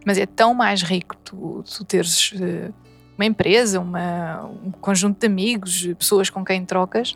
mas 0.05 0.17
é 0.17 0.25
tão 0.25 0.53
mais 0.53 0.81
rico 0.81 1.15
tu, 1.17 1.63
tu 1.63 1.83
teres. 1.83 2.33
eh, 2.39 2.71
uma 3.17 3.25
empresa, 3.25 3.79
uma, 3.79 4.43
um 4.63 4.71
conjunto 4.71 5.19
de 5.19 5.25
amigos, 5.25 5.87
pessoas 5.97 6.29
com 6.29 6.45
quem 6.45 6.63
trocas, 6.63 7.15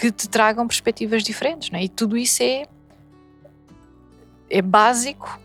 que 0.00 0.10
te 0.10 0.30
tragam 0.30 0.66
perspectivas 0.66 1.22
diferentes, 1.22 1.70
não 1.70 1.78
é? 1.78 1.84
E 1.84 1.88
tudo 1.90 2.16
isso 2.16 2.42
é 2.42 2.64
é 4.48 4.62
básico 4.62 5.38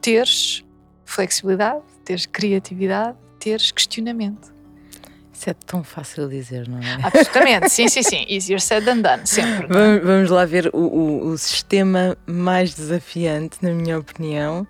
teres 0.00 0.64
flexibilidade, 1.04 1.80
teres 2.04 2.26
criatividade, 2.26 3.16
teres 3.38 3.70
questionamento. 3.70 4.52
Isso 5.32 5.48
é 5.48 5.54
tão 5.54 5.84
fácil 5.84 6.28
de 6.28 6.36
dizer, 6.36 6.68
não 6.68 6.78
é? 6.78 6.98
Absolutamente, 7.04 7.70
sim, 7.70 7.86
sim, 7.88 8.02
sim. 8.02 8.26
Easier 8.28 8.60
said 8.60 8.84
than 8.84 9.00
done, 9.00 9.24
sempre. 9.26 9.68
Vamos, 9.68 10.04
vamos 10.04 10.30
lá 10.30 10.44
ver 10.44 10.68
o, 10.74 10.78
o, 10.78 11.26
o 11.28 11.38
sistema 11.38 12.18
mais 12.26 12.74
desafiante, 12.74 13.58
na 13.62 13.70
minha 13.70 13.96
opinião, 13.96 14.66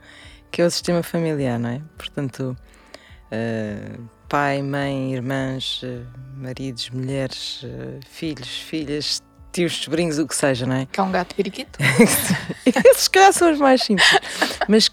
que 0.51 0.61
é 0.61 0.67
o 0.67 0.71
sistema 0.71 1.03
familiar, 1.03 1.59
não 1.59 1.71
é? 1.71 1.81
Portanto, 1.97 2.55
eh, 3.31 3.97
pai, 4.29 4.61
mãe, 4.63 5.15
irmãs, 5.15 5.81
eh, 5.83 6.03
maridos, 6.37 6.91
mulheres, 6.91 7.63
eh, 7.65 8.01
filhos, 8.07 8.61
filhas, 8.61 9.23
tios, 9.53 9.77
sobrinhos, 9.77 10.19
o 10.19 10.27
que 10.27 10.35
seja, 10.35 10.67
não 10.67 10.77
é? 10.77 10.87
Que 10.87 11.01
é 11.01 11.03
um 11.03 11.11
gato 11.11 11.35
periquito. 11.35 11.79
Esses, 12.67 13.03
se 13.03 13.11
calhar, 13.11 13.33
são 13.33 13.53
os 13.53 13.59
mais 13.59 13.83
simples. 13.83 14.09
Mas 14.69 14.91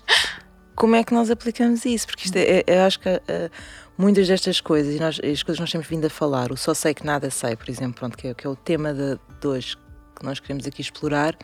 como 0.75 0.95
é 0.95 1.03
que 1.03 1.13
nós 1.13 1.29
aplicamos 1.29 1.85
isso? 1.85 2.07
Porque 2.07 2.25
isto 2.25 2.35
é, 2.37 2.59
é- 2.59 2.63
eu 2.67 2.81
acho 2.83 2.99
que 2.99 3.09
eh, 3.09 3.49
muitas 3.97 4.27
destas 4.27 4.61
coisas, 4.61 4.93
e 4.95 4.99
nós, 4.99 5.15
as 5.15 5.43
coisas 5.43 5.55
que 5.57 5.61
nós 5.61 5.71
temos 5.71 5.87
vindo 5.87 6.05
a 6.05 6.09
falar, 6.09 6.51
o 6.51 6.57
só 6.57 6.73
sei 6.73 6.93
que 6.93 7.05
nada 7.05 7.29
sei, 7.29 7.55
por 7.55 7.69
exemplo, 7.69 7.95
pronto, 7.99 8.17
que, 8.17 8.27
é, 8.27 8.33
que 8.33 8.45
é 8.45 8.49
o 8.49 8.55
tema 8.55 8.93
de, 8.93 9.19
de 9.39 9.47
hoje 9.47 9.75
que 10.15 10.23
nós 10.25 10.39
queremos 10.39 10.65
aqui 10.67 10.81
explorar, 10.81 11.35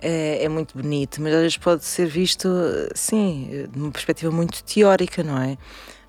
é, 0.00 0.44
é, 0.44 0.48
muito 0.48 0.76
bonito, 0.76 1.20
mas 1.22 1.32
às 1.32 1.40
vezes 1.40 1.56
pode 1.56 1.84
ser 1.84 2.06
visto, 2.06 2.48
sim, 2.94 3.66
de 3.72 3.78
uma 3.78 3.90
perspectiva 3.90 4.30
muito 4.30 4.62
teórica, 4.62 5.22
não 5.22 5.40
é? 5.40 5.56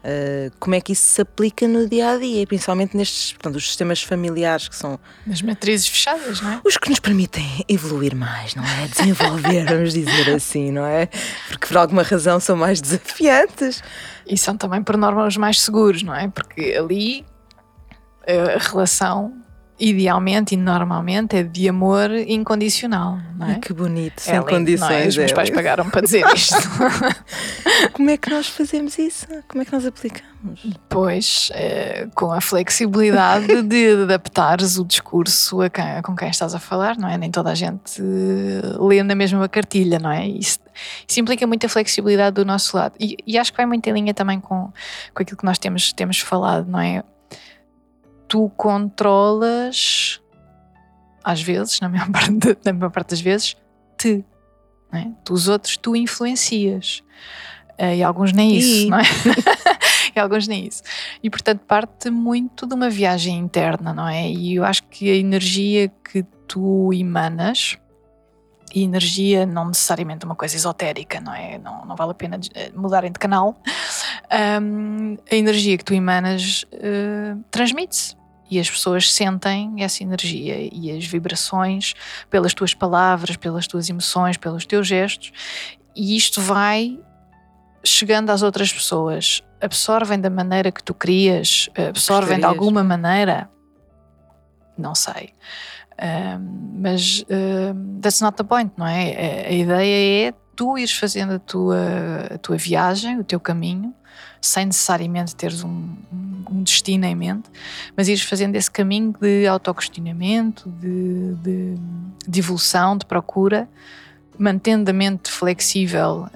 Uh, 0.08 0.50
como 0.58 0.74
é 0.74 0.80
que 0.80 0.94
isso 0.94 1.04
se 1.04 1.22
aplica 1.22 1.68
no 1.68 1.86
dia 1.86 2.12
a 2.12 2.18
dia, 2.18 2.48
principalmente 2.48 2.96
nestes 2.96 3.34
portanto, 3.34 3.58
os 3.58 3.68
sistemas 3.68 4.02
familiares 4.02 4.70
que 4.70 4.76
são 4.76 4.98
as 5.30 5.42
matrizes 5.42 5.90
fechadas, 5.90 6.40
não 6.40 6.52
é? 6.54 6.62
Os 6.64 6.78
que 6.78 6.90
nos 6.90 7.02
permitem 7.02 7.66
evoluir 7.68 8.16
mais, 8.16 8.56
não 8.56 8.64
é? 8.64 8.88
Desenvolver, 8.88 9.66
vamos 9.68 9.94
dizer 9.94 10.34
assim, 10.34 10.72
não 10.72 10.86
é? 10.86 11.10
Porque 11.50 11.68
por 11.68 11.76
alguma 11.76 12.04
razão 12.04 12.40
são 12.40 12.56
mais 12.56 12.80
desafiantes. 12.80 13.84
E 14.26 14.38
são 14.38 14.56
também, 14.56 14.82
por 14.82 14.96
norma, 14.96 15.28
os 15.28 15.36
mais 15.36 15.60
seguros, 15.60 16.02
não 16.04 16.16
é? 16.16 16.30
Porque 16.30 16.74
ali 16.80 17.26
a 18.26 18.60
relação 18.60 19.34
idealmente 19.80 20.56
e 20.56 20.58
normalmente 20.58 21.38
é 21.38 21.44
de 21.44 21.70
amor 21.70 22.10
incondicional, 22.12 23.20
não 23.38 23.52
é? 23.52 23.56
que 23.60 23.72
bonito, 23.72 24.20
sem 24.22 24.36
é 24.36 24.42
condições. 24.42 24.90
Não 24.90 24.98
é? 24.98 25.08
Os 25.08 25.18
meus 25.18 25.32
pais 25.32 25.50
pagaram 25.50 25.90
para 25.90 26.02
dizer 26.02 26.26
isto. 26.34 26.56
Como 27.94 28.10
é 28.10 28.18
que 28.18 28.30
nós 28.30 28.48
fazemos 28.48 28.98
isso? 28.98 29.28
Como 29.48 29.62
é 29.62 29.66
que 29.66 29.72
nós 29.72 29.86
aplicamos? 29.86 30.28
Pois, 30.90 31.50
é, 31.54 32.08
com 32.16 32.32
a 32.32 32.42
flexibilidade 32.42 33.62
de 33.64 34.02
adaptares 34.04 34.78
o 34.78 34.86
discurso 34.86 35.62
a 35.62 35.70
quem, 35.70 36.02
com 36.04 36.16
quem 36.16 36.30
estás 36.30 36.56
a 36.56 36.60
falar, 36.60 36.98
não 36.98 37.08
é? 37.08 37.18
Nem 37.18 37.30
toda 37.30 37.52
a 37.52 37.56
gente 37.56 38.02
lê 38.80 39.04
na 39.04 39.16
mesma 39.16 39.48
cartilha, 39.48 40.00
não 40.00 40.12
é? 40.12 40.28
Isso, 40.28 40.60
isso 41.08 41.20
implica 41.20 41.46
muita 41.46 41.70
flexibilidade 41.70 42.36
do 42.36 42.46
nosso 42.46 42.76
lado. 42.76 42.96
E, 43.00 43.18
e, 43.26 43.38
acho 43.38 43.52
que 43.52 43.58
vai 43.58 43.66
muito 43.66 43.88
em 43.88 43.94
linha 43.94 44.14
também 44.14 44.40
com, 44.40 44.72
com 45.14 45.24
aquilo 45.24 45.38
que 45.38 45.46
nós 45.46 45.58
temos, 45.58 45.94
temos 45.94 46.20
falado, 46.20 46.68
não 46.68 46.80
é? 46.80 47.04
Tu 48.28 48.50
controlas, 48.56 50.22
às 51.24 51.42
vezes, 51.42 51.80
na 51.80 51.90
maior 51.90 52.10
parte, 52.12 52.58
na 52.66 52.74
maior 52.74 52.92
parte 52.92 53.10
das 53.12 53.22
vezes, 53.22 53.56
te. 53.98 54.24
É? 54.92 55.08
Tu, 55.24 55.34
os 55.34 55.48
outros 55.48 55.76
tu 55.78 55.96
influencias. 55.96 57.04
Uh, 57.80 57.94
e 57.94 58.04
alguns 58.04 58.34
nem 58.34 58.58
isso, 58.58 58.88
e... 58.88 58.90
não 58.90 59.00
é? 59.00 59.04
e 60.16 60.20
alguns 60.20 60.48
nem 60.48 60.66
isso. 60.66 60.82
E 61.22 61.30
portanto 61.30 61.60
parte 61.60 62.10
muito 62.10 62.66
de 62.66 62.74
uma 62.74 62.90
viagem 62.90 63.38
interna, 63.38 63.94
não 63.94 64.08
é? 64.08 64.32
E 64.32 64.56
eu 64.56 64.64
acho 64.64 64.84
que 64.84 65.12
a 65.12 65.16
energia 65.16 65.90
que 66.04 66.24
tu 66.48 66.92
emanas, 66.92 67.78
e 68.74 68.84
energia 68.84 69.46
não 69.46 69.68
necessariamente 69.68 70.26
uma 70.26 70.36
coisa 70.36 70.56
esotérica, 70.56 71.20
não 71.22 71.34
é? 71.34 71.58
Não, 71.58 71.86
não 71.86 71.96
vale 71.96 72.12
a 72.12 72.14
pena 72.14 72.40
eh, 72.54 72.72
mudarem 72.76 73.12
de 73.12 73.20
canal. 73.20 73.56
Um, 74.62 75.18
a 75.32 75.36
energia 75.36 75.78
que 75.78 75.86
tu 75.86 75.94
emanas 75.94 76.66
uh, 76.74 77.42
transmite-se 77.50 78.16
e 78.50 78.60
as 78.60 78.70
pessoas 78.70 79.12
sentem 79.12 79.76
essa 79.84 80.04
energia 80.04 80.70
e 80.72 80.92
as 80.92 81.06
vibrações 81.06 81.94
pelas 82.30 82.54
tuas 82.54 82.74
palavras, 82.74 83.36
pelas 83.38 83.68
tuas 83.68 83.90
emoções, 83.90 84.38
pelos 84.38 84.66
teus 84.66 84.88
gestos, 84.88 85.32
e 85.96 86.16
isto 86.16 86.42
vai 86.42 87.00
chegando 87.84 88.30
às 88.30 88.42
outras 88.42 88.72
pessoas. 88.72 89.44
Absorvem 89.60 90.20
da 90.20 90.30
maneira 90.30 90.72
que 90.72 90.84
tu 90.84 90.94
querias, 90.94 91.70
absorvem 91.90 92.38
de 92.38 92.46
alguma 92.46 92.84
maneira, 92.84 93.50
não 94.78 94.94
sei. 94.94 95.34
Mas 96.80 97.25
um, 97.30 98.00
that's 98.00 98.22
not 98.22 98.38
the 98.38 98.44
point, 98.44 98.72
não 98.77 98.86
é? 98.86 99.46
A, 99.46 99.50
a 99.50 99.51
ideia 99.51 100.30
é 100.30 100.34
tu 100.56 100.77
ires 100.77 100.92
fazendo 100.92 101.34
a 101.34 101.39
tua, 101.39 101.77
a 102.34 102.38
tua 102.38 102.58
viagem, 102.58 103.20
o 103.20 103.24
teu 103.24 103.39
caminho, 103.39 103.94
sem 104.42 104.66
necessariamente 104.66 105.36
teres 105.36 105.63
um, 105.63 105.96
um 106.50 106.63
destino 106.63 107.06
em 107.06 107.16
mente, 107.16 107.50
mas 107.96 108.08
ires 108.08 108.24
fazendo 108.24 108.56
esse 108.56 108.70
caminho 108.70 109.13
de 109.20 109.48
autoquestionamento, 109.48 110.70
de, 110.70 111.36
de, 111.36 111.75
de 112.27 112.39
evolução, 112.39 112.98
de 112.98 113.06
procura, 113.06 113.70
mantendo 114.38 114.89
a 114.89 114.94
mente 114.94 115.32
flexível, 115.32 116.27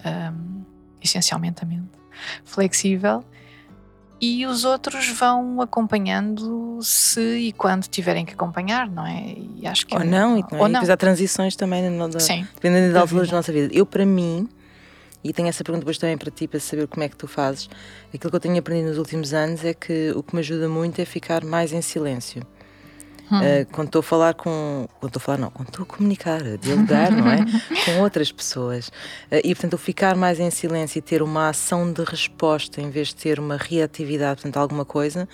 essencialmente 1.02 1.64
a 1.64 1.68
mente 1.68 1.90
flexível, 2.44 3.24
e 4.22 4.46
os 4.46 4.64
outros 4.64 5.10
vão 5.10 5.60
acompanhando 5.62 6.78
se 6.84 7.20
e 7.20 7.54
quando 7.54 7.88
tiverem 7.88 8.24
que 8.24 8.34
acompanhar, 8.34 8.88
não 8.88 9.06
é? 9.06 9.36
E 9.58 9.66
acho 9.66 9.88
que 9.88 9.96
ou 9.96 10.02
é, 10.02 10.06
não, 10.06 10.38
e, 10.38 10.42
não 10.44 10.60
é? 10.60 10.62
ou 10.62 10.68
e 10.68 10.72
depois 10.74 10.90
há 10.92 10.96
transições 10.98 11.56
também, 11.56 11.90
no, 11.90 12.08
da, 12.08 12.20
Sim, 12.20 12.48
dependendo 12.54 12.94
da 12.94 13.02
altura 13.02 13.26
da 13.26 13.32
nossa 13.32 13.52
vida. 13.52 13.74
Eu, 13.74 13.84
para 13.84 14.06
mim, 14.06 14.48
e 15.24 15.34
tenho 15.34 15.48
essa 15.48 15.64
pergunta 15.64 15.82
depois 15.82 15.98
também 15.98 16.20
para 16.20 16.30
ti, 16.30 16.48
para 16.48 16.60
saber 16.60 16.88
como 16.88 17.04
é 17.04 17.10
que 17.10 17.16
tu 17.16 17.28
fazes. 17.28 17.68
Aquilo 18.14 18.30
que 18.30 18.36
eu 18.36 18.40
tenho 18.40 18.60
aprendido 18.60 18.90
nos 18.90 19.00
últimos 19.00 19.34
anos 19.34 19.66
é 19.66 19.74
que 19.74 20.12
o 20.16 20.22
que 20.22 20.36
me 20.36 20.42
ajuda 20.42 20.70
muito 20.70 21.00
é 21.00 21.06
ficar 21.06 21.44
mais 21.44 21.74
em 21.74 21.82
silêncio. 21.82 22.44
Hum. 23.32 23.40
Uh, 23.40 23.66
quando 23.72 23.88
estou 23.88 24.00
a 24.02 24.04
falar 24.04 24.34
com. 24.34 24.88
Quando 25.00 25.10
estou 25.10 25.20
a 25.22 25.24
falar, 25.24 25.38
não, 25.38 25.50
quando 25.50 25.70
estou 25.70 25.84
a 25.84 25.86
comunicar, 25.86 26.42
a 26.42 26.58
dialogar, 26.58 27.12
não 27.12 27.32
é? 27.32 27.46
Com 27.86 28.02
outras 28.02 28.30
pessoas. 28.32 28.90
Uh, 29.32 29.40
e, 29.44 29.56
portanto, 29.56 29.74
eu 29.74 29.80
ficar 29.80 30.16
mais 30.16 30.40
em 30.40 30.52
silêncio 30.52 31.00
e 31.00 31.02
ter 31.02 31.22
uma 31.22 31.50
ação 31.50 31.92
de 31.92 32.04
resposta 32.04 32.82
em 32.82 32.90
vez 32.90 33.10
de 33.10 33.16
ter 33.16 33.40
uma 33.40 33.56
reatividade, 33.56 34.42
portanto, 34.42 34.58
alguma 34.58 34.84
coisa, 34.84 35.30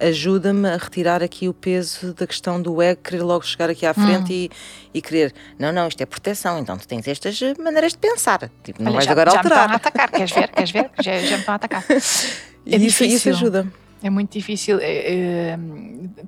ajuda-me 0.00 0.68
a 0.68 0.76
retirar 0.78 1.22
aqui 1.22 1.46
o 1.46 1.52
peso 1.52 2.14
da 2.14 2.26
questão 2.26 2.60
do 2.60 2.80
ego, 2.80 3.02
querer 3.02 3.22
logo 3.22 3.44
chegar 3.44 3.68
aqui 3.68 3.84
à 3.84 3.92
frente 3.92 4.32
hum. 4.32 4.34
e, 4.34 4.50
e 4.94 5.02
querer, 5.02 5.34
não, 5.58 5.72
não, 5.72 5.88
isto 5.88 6.00
é 6.00 6.06
proteção, 6.06 6.58
então 6.58 6.78
tu 6.78 6.88
tens 6.88 7.06
estas 7.06 7.38
maneiras 7.58 7.92
de 7.92 7.98
pensar. 7.98 8.50
Tipo, 8.64 8.82
não 8.82 8.92
Olha, 8.92 8.94
vais 8.94 9.04
já, 9.04 9.12
agora 9.12 9.30
já 9.30 9.36
alterar. 9.36 9.58
Já 9.58 9.68
me 9.68 9.76
estão 9.76 9.90
a 9.90 9.90
atacar, 9.90 10.10
queres 10.10 10.32
ver? 10.32 10.48
Queres 10.48 10.70
ver? 10.70 10.90
Já, 11.00 11.18
já 11.18 11.36
me 11.36 11.40
estão 11.40 11.52
a 11.52 11.56
atacar. 11.56 11.84
É 12.68 12.78
e 12.78 12.86
isso, 12.86 13.04
isso 13.04 13.28
ajuda. 13.28 13.72
É 14.06 14.10
muito 14.10 14.30
difícil. 14.30 14.78
É, 14.80 14.84
é, 14.84 15.58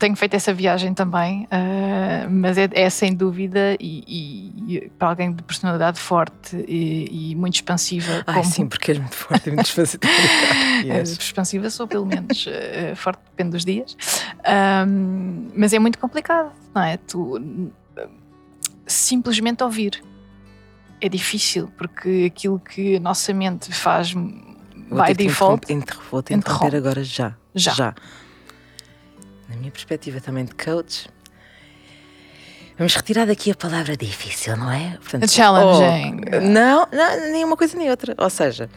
tenho 0.00 0.16
feito 0.16 0.34
essa 0.34 0.52
viagem 0.52 0.92
também, 0.92 1.44
uh, 1.44 2.28
mas 2.28 2.58
é, 2.58 2.68
é, 2.72 2.90
sem 2.90 3.14
dúvida 3.14 3.76
e, 3.78 4.50
e, 4.66 4.90
para 4.98 5.10
alguém 5.10 5.32
de 5.32 5.44
personalidade 5.44 6.00
forte 6.00 6.56
e, 6.66 7.30
e 7.30 7.34
muito 7.36 7.54
expansiva. 7.54 8.24
Ah, 8.26 8.34
como... 8.34 8.44
sim, 8.44 8.66
porque 8.66 8.90
és 8.90 8.98
muito 8.98 9.14
forte 9.14 9.48
e 9.48 9.52
muito 9.52 9.66
expansiva. 9.66 10.02
yes. 10.84 11.18
expansiva 11.18 11.70
sou, 11.70 11.86
pelo 11.86 12.04
menos. 12.04 12.46
Uh, 12.48 12.96
forte 12.96 13.20
depende 13.30 13.50
dos 13.52 13.64
dias. 13.64 13.96
Um, 14.84 15.50
mas 15.54 15.72
é 15.72 15.78
muito 15.78 16.00
complicado, 16.00 16.50
não 16.74 16.82
é? 16.82 16.96
Tu 16.96 17.70
simplesmente 18.88 19.62
ouvir. 19.62 20.02
É 21.00 21.08
difícil, 21.08 21.70
porque 21.78 22.24
aquilo 22.26 22.58
que 22.58 22.96
a 22.96 23.00
nossa 23.00 23.32
mente 23.32 23.72
faz 23.72 24.12
Vou 24.90 25.04
by 25.04 25.14
default. 25.14 25.66
Vou 26.10 26.22
te 26.22 26.34
interromper 26.34 26.74
agora 26.76 27.04
já. 27.04 27.36
Já. 27.58 27.72
Já. 27.72 27.94
Na 29.48 29.56
minha 29.56 29.70
perspectiva 29.70 30.20
também 30.20 30.44
de 30.44 30.54
coach, 30.54 31.08
Vamos 32.78 32.94
retirar 32.94 33.26
daqui 33.26 33.50
a 33.50 33.56
palavra 33.56 33.96
difícil, 33.96 34.56
não 34.56 34.70
é? 34.70 34.96
Portanto, 35.00 35.28
challenging. 35.28 36.20
Oh, 36.32 36.40
não, 36.40 36.86
não, 36.92 37.32
nem 37.32 37.44
uma 37.44 37.56
coisa 37.56 37.76
nem 37.76 37.90
outra. 37.90 38.14
Ou 38.16 38.30
seja, 38.30 38.70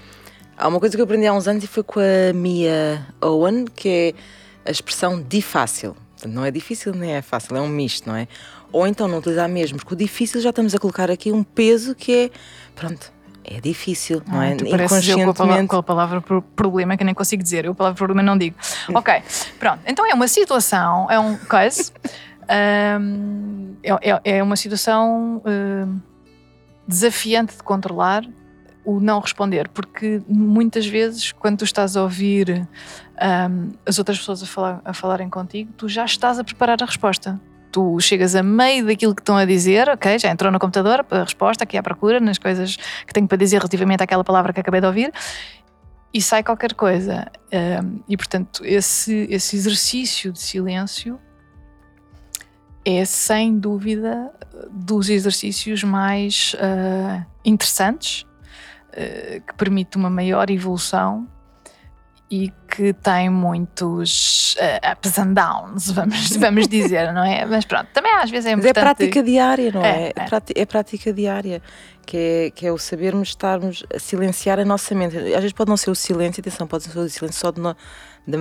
há 0.57 0.67
uma 0.67 0.79
coisa 0.79 0.95
que 0.95 1.01
eu 1.01 1.03
aprendi 1.03 1.27
há 1.27 1.33
uns 1.33 1.47
anos 1.47 1.63
e 1.63 1.67
foi 1.67 1.83
com 1.83 1.99
a 1.99 2.33
Mia 2.33 3.05
Owen, 3.21 3.65
que 3.65 4.15
é 4.65 4.69
a 4.69 4.71
expressão 4.71 5.21
difícil. 5.21 5.95
Portanto, 6.15 6.33
não 6.33 6.43
é 6.43 6.49
difícil 6.49 6.95
nem 6.95 7.13
é 7.13 7.21
fácil, 7.21 7.55
é 7.55 7.61
um 7.61 7.67
misto, 7.67 8.09
não 8.09 8.15
é? 8.15 8.27
Ou 8.71 8.87
então 8.87 9.07
não 9.07 9.19
utilizar 9.19 9.47
mesmo, 9.47 9.77
porque 9.77 9.93
o 9.93 9.97
difícil 9.97 10.41
já 10.41 10.49
estamos 10.49 10.73
a 10.73 10.79
colocar 10.79 11.11
aqui 11.11 11.31
um 11.31 11.43
peso 11.43 11.93
que 11.93 12.11
é, 12.11 12.31
pronto, 12.73 13.13
é 13.43 13.59
difícil, 13.59 14.21
não 14.27 14.41
é? 14.41 14.55
Tu 14.55 14.69
pareces 14.69 15.07
eu 15.07 15.17
com 15.67 15.77
a, 15.77 15.83
palavra, 15.83 16.21
problema 16.55 16.95
que 16.95 17.03
nem 17.03 17.13
consigo 17.13 17.41
dizer, 17.41 17.65
eu 17.65 17.71
a 17.71 17.75
palavra 17.75 17.97
problema 17.97 18.21
não 18.21 18.37
digo. 18.37 18.55
Ok, 18.93 19.13
pronto. 19.59 19.79
Então 19.85 20.05
é 20.05 20.13
uma 20.13 20.27
situação, 20.27 21.09
é 21.09 21.19
um 21.19 21.35
case, 21.37 21.91
um, 22.99 23.75
é, 23.83 24.37
é, 24.37 24.43
uma 24.43 24.55
situação 24.55 25.41
um, 25.45 25.99
desafiante 26.87 27.57
de 27.57 27.63
controlar 27.63 28.23
o 28.83 28.99
não 28.99 29.19
responder, 29.19 29.69
porque 29.69 30.21
muitas 30.27 30.85
vezes 30.87 31.31
quando 31.31 31.59
tu 31.59 31.65
estás 31.65 31.95
a 31.95 32.01
ouvir 32.01 32.67
um, 33.49 33.71
as 33.85 33.99
outras 33.99 34.17
pessoas 34.17 34.41
a, 34.41 34.45
falar, 34.45 34.81
a 34.83 34.93
falarem 34.93 35.29
contigo, 35.29 35.71
tu 35.77 35.87
já 35.87 36.03
estás 36.05 36.39
a 36.39 36.43
preparar 36.43 36.81
a 36.81 36.85
resposta 36.85 37.39
tu 37.71 37.99
chegas 37.99 38.35
a 38.35 38.43
meio 38.43 38.85
daquilo 38.85 39.15
que 39.15 39.21
estão 39.21 39.37
a 39.37 39.45
dizer, 39.45 39.89
ok, 39.89 40.19
já 40.19 40.29
entrou 40.29 40.51
no 40.51 40.59
computador, 40.59 41.05
a 41.09 41.23
resposta 41.23 41.63
aqui 41.63 41.77
à 41.77 41.83
procura, 41.83 42.19
nas 42.19 42.37
coisas 42.37 42.75
que 42.75 43.13
tenho 43.13 43.27
para 43.27 43.37
dizer 43.37 43.57
relativamente 43.57 44.03
àquela 44.03 44.23
palavra 44.23 44.51
que 44.53 44.59
acabei 44.59 44.81
de 44.81 44.87
ouvir, 44.87 45.11
e 46.13 46.21
sai 46.21 46.43
qualquer 46.43 46.73
coisa. 46.73 47.31
E 48.07 48.17
portanto, 48.17 48.63
esse, 48.65 49.27
esse 49.29 49.55
exercício 49.55 50.31
de 50.31 50.39
silêncio 50.39 51.19
é 52.83 53.05
sem 53.05 53.57
dúvida 53.57 54.31
dos 54.71 55.09
exercícios 55.09 55.83
mais 55.83 56.55
uh, 56.55 57.25
interessantes, 57.45 58.23
uh, 58.89 59.41
que 59.41 59.53
permite 59.55 59.97
uma 59.97 60.09
maior 60.09 60.49
evolução 60.49 61.27
e 62.31 62.49
que 62.65 62.93
tem 62.93 63.29
muitos 63.29 64.55
uh, 64.55 64.93
ups 64.93 65.19
and 65.19 65.33
downs, 65.33 65.91
vamos, 65.91 66.29
vamos 66.39 66.65
dizer, 66.65 67.11
não 67.11 67.25
é? 67.25 67.45
Mas 67.45 67.65
pronto, 67.65 67.89
também 67.93 68.13
às 68.13 68.31
vezes 68.31 68.45
é 68.45 68.53
importante. 68.53 68.73
Mas 68.73 68.83
é 68.83 68.85
prática 68.85 69.21
diária, 69.21 69.71
não 69.73 69.83
é? 69.83 70.03
É, 70.07 70.13
é. 70.15 70.61
é 70.61 70.65
prática 70.65 71.11
diária, 71.11 71.61
que 72.05 72.17
é, 72.17 72.51
que 72.51 72.65
é 72.65 72.71
o 72.71 72.77
sabermos 72.77 73.29
estarmos 73.29 73.83
a 73.93 73.99
silenciar 73.99 74.59
a 74.59 74.63
nossa 74.63 74.95
mente. 74.95 75.17
Às 75.17 75.41
vezes 75.41 75.51
pode 75.51 75.69
não 75.69 75.75
ser 75.75 75.91
o 75.91 75.95
silêncio, 75.95 76.39
atenção, 76.39 76.65
pode 76.65 76.85
ser 76.85 76.97
o 76.97 77.09
silêncio 77.09 77.37
só 77.37 77.51
de 77.51 77.59
no, 77.59 77.75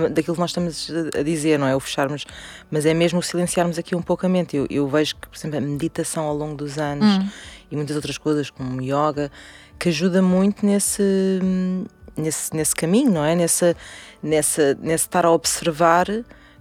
daquilo 0.09 0.35
que 0.35 0.41
nós 0.41 0.51
estamos 0.51 0.89
a 1.19 1.21
dizer, 1.21 1.59
não 1.59 1.67
é? 1.67 1.75
O 1.75 1.79
fecharmos, 1.81 2.25
mas 2.71 2.85
é 2.85 2.93
mesmo 2.93 3.19
o 3.19 3.21
silenciarmos 3.21 3.77
aqui 3.77 3.93
um 3.93 4.01
pouco 4.01 4.25
a 4.25 4.29
mente. 4.29 4.55
Eu, 4.55 4.67
eu 4.69 4.87
vejo 4.87 5.17
que, 5.17 5.27
por 5.27 5.35
exemplo, 5.35 5.57
a 5.57 5.61
meditação 5.61 6.23
ao 6.23 6.35
longo 6.35 6.55
dos 6.55 6.77
anos 6.77 7.17
hum. 7.17 7.29
e 7.69 7.75
muitas 7.75 7.97
outras 7.97 8.17
coisas, 8.17 8.49
como 8.49 8.81
yoga, 8.81 9.29
que 9.77 9.89
ajuda 9.89 10.21
muito 10.21 10.65
nesse 10.65 11.41
nesse, 12.15 12.55
nesse 12.55 12.75
caminho, 12.75 13.11
não 13.11 13.23
é? 13.23 13.35
Nessa, 13.35 13.75
nessa, 14.21 14.75
nesse 14.75 15.05
estar 15.05 15.25
a 15.25 15.31
observar 15.31 16.07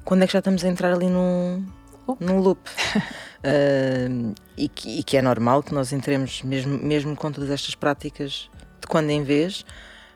quando 0.04 0.23
é 0.23 0.26
que 0.26 0.33
já 0.33 0.38
estamos 0.38 0.64
a 0.64 0.69
entrar 0.69 0.92
ali 0.92 1.09
num, 1.09 1.64
loop. 2.07 2.25
num 2.25 2.38
loop. 2.38 2.61
uh, 3.45 4.35
e, 4.57 4.69
que, 4.69 5.00
e, 5.00 5.02
que, 5.02 5.16
é 5.16 5.23
normal 5.23 5.62
que 5.62 5.75
nós 5.75 5.92
entremos, 5.92 6.42
mesmo, 6.42 6.78
mesmo 6.78 7.16
com 7.16 7.30
todas 7.30 7.50
estas 7.50 7.75
práticas 7.75 8.50
de 8.80 8.87
quando 8.87 9.11
em 9.11 9.23
vez, 9.23 9.64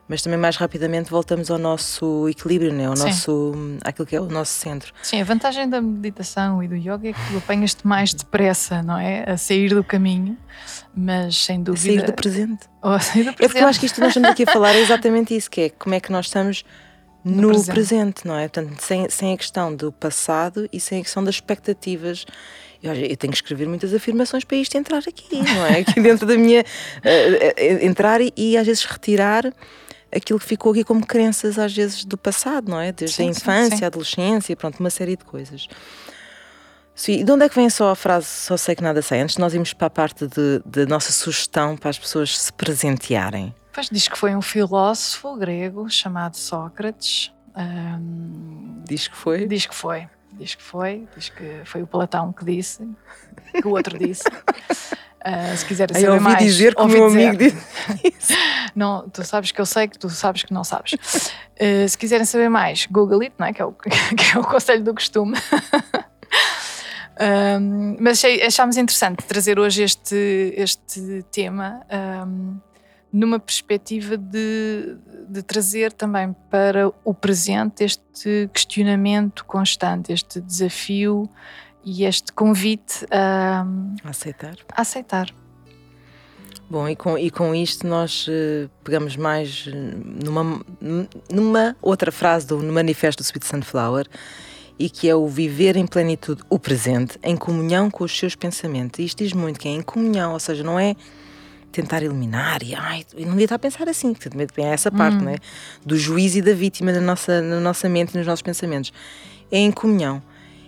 mas 0.08 0.22
também 0.22 0.38
mais 0.38 0.56
rapidamente 0.56 1.10
voltamos 1.10 1.50
ao 1.50 1.58
nosso 1.58 2.28
equilíbrio, 2.28 2.72
né? 2.72 2.86
ao 2.86 2.94
nosso, 2.94 3.52
aquilo 3.82 4.06
que 4.06 4.14
é 4.14 4.20
o 4.20 4.26
nosso 4.26 4.52
centro. 4.52 4.92
Sim, 5.02 5.20
a 5.20 5.24
vantagem 5.24 5.68
da 5.68 5.80
meditação 5.80 6.62
e 6.62 6.68
do 6.68 6.76
yoga 6.76 7.08
é 7.08 7.12
que 7.12 7.20
tu 7.30 7.38
apanhas-te 7.38 7.86
mais 7.86 8.12
depressa, 8.12 8.82
não 8.82 8.98
é? 8.98 9.24
A 9.30 9.36
sair 9.36 9.70
do 9.70 9.82
caminho, 9.82 10.36
mas 10.94 11.36
sem 11.36 11.62
dúvida. 11.62 11.94
A 11.94 11.96
sair 11.96 12.06
do 12.06 12.12
presente. 12.12 12.66
Ou 12.82 12.92
a 12.92 13.00
sair 13.00 13.24
do 13.24 13.32
presente. 13.32 13.44
É 13.44 13.48
porque 13.48 13.64
eu 13.64 13.68
acho 13.68 13.80
que 13.80 13.86
isto 13.86 13.94
que 13.94 14.00
nós 14.02 14.10
estamos 14.10 14.30
aqui 14.30 14.42
a 14.42 14.52
falar 14.52 14.74
é 14.74 14.80
exatamente 14.80 15.34
isso, 15.34 15.50
que 15.50 15.60
é 15.62 15.68
como 15.70 15.94
é 15.94 16.00
que 16.00 16.12
nós 16.12 16.26
estamos 16.26 16.64
no, 17.24 17.34
no 17.34 17.48
presente. 17.48 17.72
presente. 17.72 18.26
não 18.26 18.36
é? 18.36 18.46
Portanto, 18.48 18.78
sem, 18.80 19.08
sem 19.08 19.32
a 19.32 19.36
questão 19.38 19.74
do 19.74 19.90
passado 19.90 20.68
e 20.70 20.78
sem 20.78 21.00
a 21.00 21.02
questão 21.02 21.24
das 21.24 21.36
expectativas. 21.36 22.26
Eu, 22.82 23.16
tenho 23.16 23.32
que 23.32 23.38
escrever 23.38 23.66
muitas 23.66 23.94
afirmações 23.94 24.44
para 24.44 24.58
isto 24.58 24.76
entrar 24.76 24.98
aqui, 24.98 25.40
não 25.40 25.64
é? 25.64 25.78
Aqui 25.80 25.98
dentro 26.02 26.26
da 26.26 26.36
minha. 26.36 26.60
Uh, 26.60 27.82
entrar 27.82 28.20
e, 28.20 28.30
e 28.36 28.58
às 28.58 28.66
vezes 28.66 28.84
retirar 28.84 29.50
aquilo 30.12 30.38
que 30.38 30.46
ficou 30.46 30.72
aqui 30.72 30.84
como 30.84 31.06
crenças 31.06 31.58
às 31.58 31.74
vezes 31.74 32.04
do 32.04 32.16
passado, 32.16 32.70
não 32.70 32.80
é? 32.80 32.92
Desde 32.92 33.16
sim, 33.16 33.28
a 33.28 33.30
infância, 33.30 33.76
sim, 33.78 33.84
a 33.84 33.86
adolescência, 33.86 34.56
pronto, 34.56 34.80
uma 34.80 34.90
série 34.90 35.16
de 35.16 35.24
coisas. 35.24 35.68
Sim, 36.94 37.20
e 37.20 37.24
de 37.24 37.32
onde 37.32 37.44
é 37.44 37.48
que 37.48 37.56
vem 37.56 37.68
só 37.68 37.90
a 37.90 37.96
frase 37.96 38.26
só 38.26 38.56
sei 38.56 38.76
que 38.76 38.82
nada 38.82 39.02
sei? 39.02 39.20
Antes 39.20 39.34
de 39.34 39.40
nós 39.40 39.52
irmos 39.52 39.72
para 39.72 39.88
a 39.88 39.90
parte 39.90 40.26
da 40.64 40.86
nossa 40.86 41.12
sugestão 41.12 41.76
para 41.76 41.90
as 41.90 41.98
pessoas 41.98 42.38
se 42.38 42.52
presentearem. 42.52 43.52
Pois 43.72 43.88
diz 43.90 44.06
que 44.06 44.16
foi 44.16 44.36
um 44.36 44.42
filósofo 44.42 45.36
grego 45.36 45.90
chamado 45.90 46.36
Sócrates. 46.36 47.32
diz 48.84 49.08
que 49.08 49.16
foi? 49.16 49.48
Diz 49.48 49.66
que 49.66 49.74
foi. 49.74 50.08
Diz 50.36 50.54
que 50.54 50.62
foi. 50.62 51.06
Diz 51.16 51.28
que 51.28 51.62
foi 51.64 51.82
o 51.82 51.86
Platão 51.86 52.32
que 52.32 52.44
disse, 52.44 52.88
que 53.52 53.66
o 53.66 53.70
outro 53.70 53.98
disse. 53.98 54.24
Uh, 54.26 55.56
se 55.56 55.64
quiserem 55.64 55.94
saber 55.94 56.06
eu 56.06 56.12
ouvi 56.14 56.24
mais, 56.24 56.38
dizer 56.44 56.74
que 56.74 56.82
o 56.82 56.86
meu 56.86 57.06
amigo 57.06 57.36
disse 57.36 58.34
não, 58.74 59.08
tu 59.08 59.24
sabes 59.24 59.52
que 59.52 59.60
eu 59.60 59.66
sei 59.66 59.88
que 59.88 59.98
tu 59.98 60.10
sabes 60.10 60.42
que 60.42 60.52
não 60.52 60.64
sabes. 60.64 60.92
Uh, 60.94 61.88
se 61.88 61.96
quiserem 61.96 62.26
saber 62.26 62.48
mais, 62.48 62.86
Google 62.86 63.22
it, 63.22 63.34
não 63.38 63.46
é? 63.46 63.52
que, 63.52 63.62
é 63.62 63.64
o, 63.64 63.72
que 63.72 64.36
é 64.36 64.38
o 64.38 64.44
conselho 64.44 64.82
do 64.82 64.92
costume. 64.94 65.36
um, 67.60 67.96
mas 68.00 68.22
achámos 68.24 68.76
interessante 68.76 69.24
trazer 69.24 69.58
hoje 69.58 69.82
este, 69.82 70.52
este 70.56 71.24
tema 71.30 71.80
um, 72.26 72.58
numa 73.14 73.38
perspectiva 73.38 74.16
de, 74.16 74.96
de 75.28 75.40
trazer 75.40 75.92
também 75.92 76.34
para 76.50 76.92
o 77.04 77.14
presente 77.14 77.84
este 77.84 78.50
questionamento 78.52 79.44
constante, 79.44 80.12
este 80.12 80.40
desafio 80.40 81.30
e 81.84 82.04
este 82.04 82.32
convite 82.32 83.06
a, 83.12 83.64
aceitar. 84.02 84.56
A 84.68 84.80
aceitar. 84.80 85.32
Bom, 86.68 86.88
e 86.88 86.96
com, 86.96 87.16
e 87.16 87.30
com 87.30 87.54
isto 87.54 87.86
nós 87.86 88.26
uh, 88.26 88.68
pegamos 88.82 89.14
mais 89.16 89.68
numa, 90.24 90.60
numa 91.30 91.76
outra 91.80 92.10
frase 92.10 92.48
do 92.48 92.58
manifesto 92.64 93.22
do 93.22 93.26
Sweet 93.26 93.46
Sunflower 93.46 94.08
e 94.76 94.90
que 94.90 95.08
é 95.08 95.14
o 95.14 95.28
viver 95.28 95.76
em 95.76 95.86
plenitude 95.86 96.42
o 96.50 96.58
presente, 96.58 97.16
em 97.22 97.36
comunhão 97.36 97.88
com 97.88 98.02
os 98.02 98.18
seus 98.18 98.34
pensamentos. 98.34 98.98
E 98.98 99.04
isto 99.04 99.22
diz 99.22 99.32
muito 99.32 99.60
que 99.60 99.68
é 99.68 99.70
em 99.70 99.82
comunhão, 99.82 100.32
ou 100.32 100.40
seja, 100.40 100.64
não 100.64 100.80
é 100.80 100.96
tentar 101.74 102.02
eliminar 102.02 102.62
e 102.62 102.74
ai, 102.74 103.04
eu 103.14 103.22
não 103.22 103.32
devia 103.32 103.46
estar 103.46 103.56
a 103.56 103.58
pensar 103.58 103.88
assim, 103.88 104.14
também 104.14 104.46
é 104.58 104.62
essa 104.68 104.92
parte, 104.92 105.16
hum. 105.16 105.22
não 105.22 105.30
é? 105.30 105.36
Do 105.84 105.98
juízo 105.98 106.38
e 106.38 106.42
da 106.42 106.54
vítima 106.54 106.92
na 106.92 107.00
nossa, 107.00 107.42
na 107.42 107.58
nossa 107.58 107.88
mente 107.88 108.14
e 108.14 108.18
nos 108.18 108.26
nossos 108.26 108.42
pensamentos. 108.42 108.92
É 109.50 109.58
em 109.58 109.72
comunhão 109.72 110.22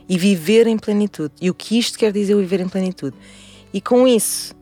e 0.09 0.19
viver 0.19 0.67
em 0.67 0.77
plenitude. 0.77 1.33
E 1.41 1.49
o 1.49 1.55
que 1.55 1.79
isto 1.79 1.97
quer 1.99 2.13
dizer, 2.13 2.35
o 2.35 2.41
viver 2.41 2.61
em 2.61 2.69
plenitude? 2.69 3.17
E 3.73 3.81
com 3.81 4.07
isso, 4.07 4.55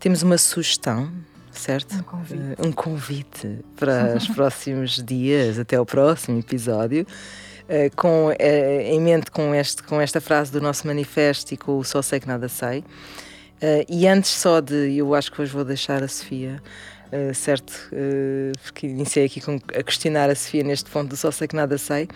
temos 0.00 0.22
uma 0.22 0.36
sugestão, 0.38 1.10
certo? 1.52 1.94
Um 1.94 2.02
convite, 2.02 2.42
uh, 2.42 2.66
um 2.66 2.72
convite 2.72 3.58
para 3.76 4.16
os 4.16 4.26
próximos 4.34 5.02
dias, 5.02 5.58
até 5.58 5.80
o 5.80 5.86
próximo 5.86 6.38
episódio. 6.38 7.06
Uh, 7.64 7.94
com, 7.96 8.28
uh, 8.28 8.34
em 8.40 9.00
mente 9.00 9.30
com, 9.30 9.54
este, 9.54 9.82
com 9.82 10.00
esta 10.00 10.20
frase 10.20 10.52
do 10.52 10.60
nosso 10.60 10.86
manifesto 10.86 11.52
e 11.54 11.56
com 11.56 11.78
o 11.78 11.84
Só 11.84 12.02
Sei 12.02 12.18
Que 12.18 12.26
Nada 12.26 12.48
Sei. 12.48 12.84
E 13.88 14.06
antes 14.06 14.30
só 14.30 14.60
de, 14.60 14.96
eu 14.96 15.14
acho 15.14 15.32
que 15.32 15.40
hoje 15.40 15.52
vou 15.52 15.64
deixar 15.64 16.02
a 16.02 16.08
Sofia, 16.08 16.62
certo? 17.34 17.72
porque 18.62 18.86
iniciei 18.86 19.26
aqui 19.26 19.40
com, 19.40 19.56
a 19.74 19.82
questionar 19.82 20.28
a 20.28 20.34
Sofia 20.34 20.62
neste 20.62 20.90
ponto 20.90 21.10
do 21.10 21.16
Só 21.16 21.30
Sei 21.30 21.48
Que 21.48 21.56
Nada 21.56 21.78
Sei 21.78 22.08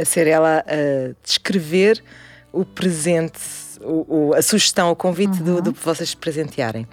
a 0.00 0.04
ser 0.04 0.26
ela 0.26 0.64
a 0.66 1.14
descrever 1.22 2.02
o 2.52 2.64
presente, 2.64 3.40
o, 3.80 4.28
o, 4.28 4.34
a 4.34 4.42
sugestão, 4.42 4.90
o 4.90 4.96
convite 4.96 5.38
uhum. 5.38 5.56
do, 5.56 5.62
do 5.62 5.72
vocês 5.72 6.10
se 6.10 6.16
presentearem. 6.16 6.86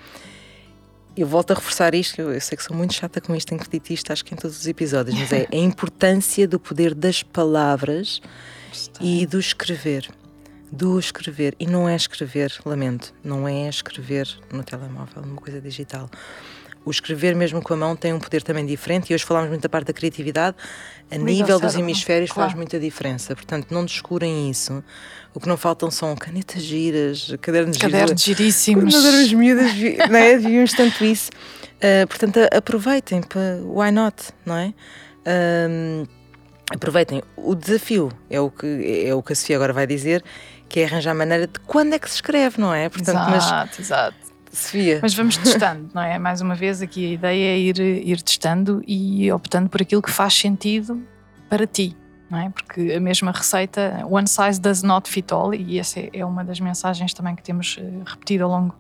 Eu 1.15 1.25
volto 1.25 1.51
a 1.51 1.55
reforçar 1.55 1.95
isto, 1.95 2.21
eu, 2.21 2.31
eu, 2.31 2.39
sei 2.39 2.55
que 2.55 2.63
sou 2.63 2.75
muito 2.75 2.93
chata 2.93 3.19
com 3.19 3.35
isto, 3.35 3.47
tenho 3.47 3.59
que 3.59 3.65
repetir 3.65 3.95
isto, 3.95 4.13
acho 4.13 4.23
que 4.23 4.35
em 4.35 4.37
todos 4.37 4.59
os 4.59 4.67
episódios, 4.67 5.17
mas 5.17 5.31
é 5.31 5.47
a 5.51 5.55
importância 5.55 6.47
do 6.47 6.59
poder 6.59 6.93
das 6.93 7.23
palavras 7.23 8.21
e 9.01 9.25
do 9.25 9.39
escrever. 9.39 10.07
Do 10.71 10.99
escrever. 10.99 11.55
E 11.59 11.65
não 11.65 11.87
é 11.87 11.95
escrever, 11.95 12.53
lamento, 12.65 13.13
não 13.23 13.47
é 13.47 13.69
escrever 13.69 14.27
no 14.51 14.63
telemóvel, 14.63 15.21
numa 15.21 15.41
coisa 15.41 15.61
digital 15.61 16.09
o 16.87 16.91
escrever 16.91 17.35
mesmo 17.35 17.61
com 17.61 17.73
a 17.73 17.77
mão 17.77 17.95
tem 17.97 18.13
um 18.13 18.19
poder 18.19 18.41
também 18.41 18.65
diferente 18.65 19.09
e 19.09 19.13
hoje 19.13 19.25
falámos 19.25 19.49
muito 19.49 19.61
da 19.61 19.67
parte 19.67 19.87
da 19.87 19.93
criatividade, 19.93 20.55
a 21.11 21.17
nível 21.17 21.59
dos 21.59 21.75
hemisférios 21.75 22.31
claro. 22.31 22.49
faz 22.49 22.57
muita 22.57 22.79
diferença, 22.79 23.35
portanto 23.35 23.71
não 23.71 23.83
descurem 23.83 24.49
isso. 24.49 24.81
O 25.33 25.39
que 25.39 25.49
não 25.49 25.57
faltam 25.57 25.91
são 25.91 26.15
canetas 26.15 26.63
giras, 26.63 27.35
cadernos, 27.41 27.77
cadernos 27.77 28.23
giríssimos. 28.23 28.93
Quando 28.93 29.03
nós 29.03 29.33
miúdas, 29.33 29.71
não 30.09 30.17
é? 30.17 30.37
Víamos 30.37 30.71
tanto 30.71 31.03
isso. 31.03 31.29
Uh, 31.75 32.07
portanto, 32.07 32.39
aproveitem, 32.55 33.21
why 33.65 33.91
not, 33.91 34.15
não 34.45 34.55
é? 34.55 34.73
Uh, 35.27 36.07
aproveitem. 36.73 37.21
O 37.35 37.53
desafio 37.53 38.11
é 38.29 38.39
o, 38.39 38.49
que, 38.49 39.03
é 39.05 39.13
o 39.13 39.21
que 39.21 39.33
a 39.33 39.35
Sofia 39.35 39.57
agora 39.57 39.73
vai 39.73 39.85
dizer, 39.85 40.23
que 40.69 40.79
é 40.81 40.85
arranjar 40.85 41.11
a 41.11 41.15
maneira 41.15 41.47
de 41.47 41.59
quando 41.61 41.93
é 41.93 41.99
que 41.99 42.09
se 42.09 42.15
escreve, 42.15 42.59
não 42.59 42.73
é? 42.73 42.89
Portanto, 42.89 43.33
exato, 43.33 43.69
mas, 43.69 43.79
exato. 43.79 44.27
Sofia. 44.51 44.99
Mas 45.01 45.13
vamos 45.13 45.37
testando, 45.37 45.89
não 45.93 46.01
é? 46.01 46.17
Mais 46.17 46.41
uma 46.41 46.55
vez, 46.55 46.81
aqui 46.81 47.05
a 47.05 47.13
ideia 47.13 47.53
é 47.53 47.59
ir, 47.59 47.79
ir 47.79 48.21
testando 48.21 48.81
e 48.87 49.31
optando 49.31 49.69
por 49.69 49.81
aquilo 49.81 50.01
que 50.01 50.09
faz 50.09 50.33
sentido 50.33 51.01
para 51.49 51.67
ti, 51.67 51.95
não 52.29 52.39
é? 52.39 52.49
Porque 52.49 52.93
a 52.93 52.99
mesma 52.99 53.31
receita, 53.31 54.05
one 54.09 54.27
size 54.27 54.59
does 54.59 54.81
not 54.81 55.09
fit 55.09 55.31
all, 55.33 55.53
e 55.53 55.79
essa 55.79 55.99
é 56.11 56.25
uma 56.25 56.43
das 56.43 56.59
mensagens 56.59 57.13
também 57.13 57.35
que 57.35 57.43
temos 57.43 57.77
eh, 57.79 57.83
repetido 58.05 58.45
ao 58.45 58.49
longo, 58.49 58.75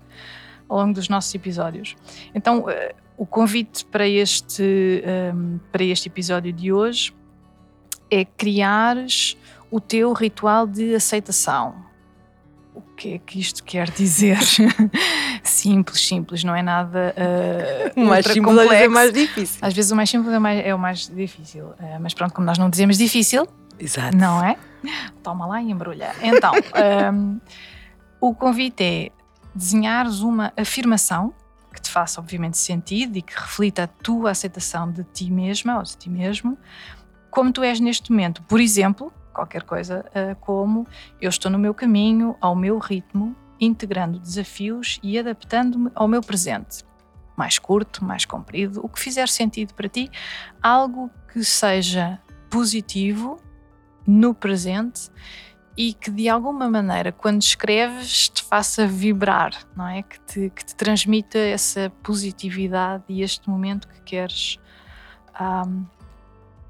ao 0.67 0.77
longo 0.77 0.93
dos 0.93 1.09
nossos 1.09 1.33
episódios. 1.35 1.95
Então, 2.33 2.69
eh, 2.69 2.95
o 3.15 3.25
convite 3.25 3.85
para 3.85 4.07
este, 4.07 5.03
ehm, 5.05 5.57
para 5.71 5.83
este 5.83 6.07
episódio 6.07 6.51
de 6.51 6.71
hoje 6.71 7.13
é 8.09 8.23
criares 8.25 9.37
o 9.69 9.79
teu 9.79 10.13
ritual 10.13 10.65
de 10.65 10.95
aceitação 10.95 11.87
o 12.77 12.81
que 12.95 13.15
é 13.15 13.17
que 13.17 13.39
isto 13.39 13.63
quer 13.63 13.89
dizer? 13.89 14.37
simples, 15.43 16.07
simples, 16.07 16.43
não 16.43 16.55
é 16.55 16.61
nada. 16.61 17.13
Uh, 17.97 18.03
o 18.03 18.05
mais 18.05 18.25
simples 18.25 18.45
complexo. 18.45 18.63
às 18.63 18.69
vezes 18.69 18.83
é 18.83 18.87
mais 18.87 19.13
difícil. 19.13 19.59
Às 19.61 19.73
vezes 19.73 19.91
o 19.91 19.95
mais 19.95 20.09
simples 20.09 20.33
é, 20.33 20.39
mais, 20.39 20.65
é 20.65 20.75
o 20.75 20.79
mais 20.79 21.07
difícil. 21.07 21.65
Uh, 21.65 21.99
mas 21.99 22.13
pronto, 22.13 22.33
como 22.33 22.45
nós 22.45 22.57
não 22.57 22.69
dizemos 22.69 22.97
difícil, 22.97 23.47
Exato. 23.79 24.15
não 24.15 24.43
é? 24.43 24.57
Toma 25.23 25.45
lá 25.47 25.61
e 25.61 25.71
embrulha. 25.71 26.13
Então, 26.21 26.51
um, 27.13 27.39
o 28.21 28.35
convite 28.35 28.83
é 28.83 29.11
desenhares 29.55 30.19
uma 30.19 30.53
afirmação 30.55 31.33
que 31.73 31.81
te 31.81 31.89
faça, 31.89 32.19
obviamente, 32.19 32.57
sentido 32.57 33.17
e 33.17 33.21
que 33.21 33.33
reflita 33.33 33.83
a 33.83 33.87
tua 33.87 34.31
aceitação 34.31 34.91
de 34.91 35.03
ti 35.03 35.31
mesma 35.31 35.77
ou 35.77 35.83
de 35.83 35.97
ti 35.97 36.09
mesmo, 36.09 36.57
como 37.31 37.51
tu 37.51 37.63
és 37.63 37.79
neste 37.79 38.11
momento. 38.11 38.43
Por 38.43 38.59
exemplo, 38.59 39.11
qualquer 39.37 39.61
coisa 39.61 40.03
uh, 40.09 40.35
como 40.37 40.87
eu 41.21 41.29
estou 41.29 41.51
no 41.51 41.59
meu 41.59 41.75
caminho, 41.75 42.35
ao 42.41 42.55
meu 42.55 42.79
ritmo, 42.79 43.35
integrando 43.59 44.17
desafios 44.19 44.99
e 45.03 45.17
adaptando-me 45.17 45.91
ao 45.93 46.07
meu 46.07 46.21
presente. 46.21 46.83
Mais 47.35 47.59
curto, 47.59 48.03
mais 48.03 48.25
comprido, 48.25 48.83
o 48.83 48.89
que 48.89 48.99
fizer 48.99 49.29
sentido 49.29 49.75
para 49.75 49.87
ti, 49.87 50.09
algo 50.61 51.11
que 51.31 51.43
seja 51.43 52.19
positivo 52.49 53.39
no 54.07 54.33
presente 54.33 55.11
e 55.77 55.93
que 55.93 56.09
de 56.09 56.27
alguma 56.27 56.67
maneira, 56.67 57.11
quando 57.11 57.39
escreves, 57.39 58.29
te 58.29 58.41
faça 58.41 58.87
vibrar, 58.87 59.53
não 59.75 59.87
é? 59.87 60.01
Que 60.01 60.19
te, 60.21 60.49
que 60.49 60.65
te 60.65 60.75
transmita 60.75 61.37
essa 61.37 61.91
positividade 62.01 63.03
e 63.07 63.21
este 63.21 63.47
momento 63.47 63.87
que 63.87 64.01
queres 64.01 64.57
um, 65.39 65.85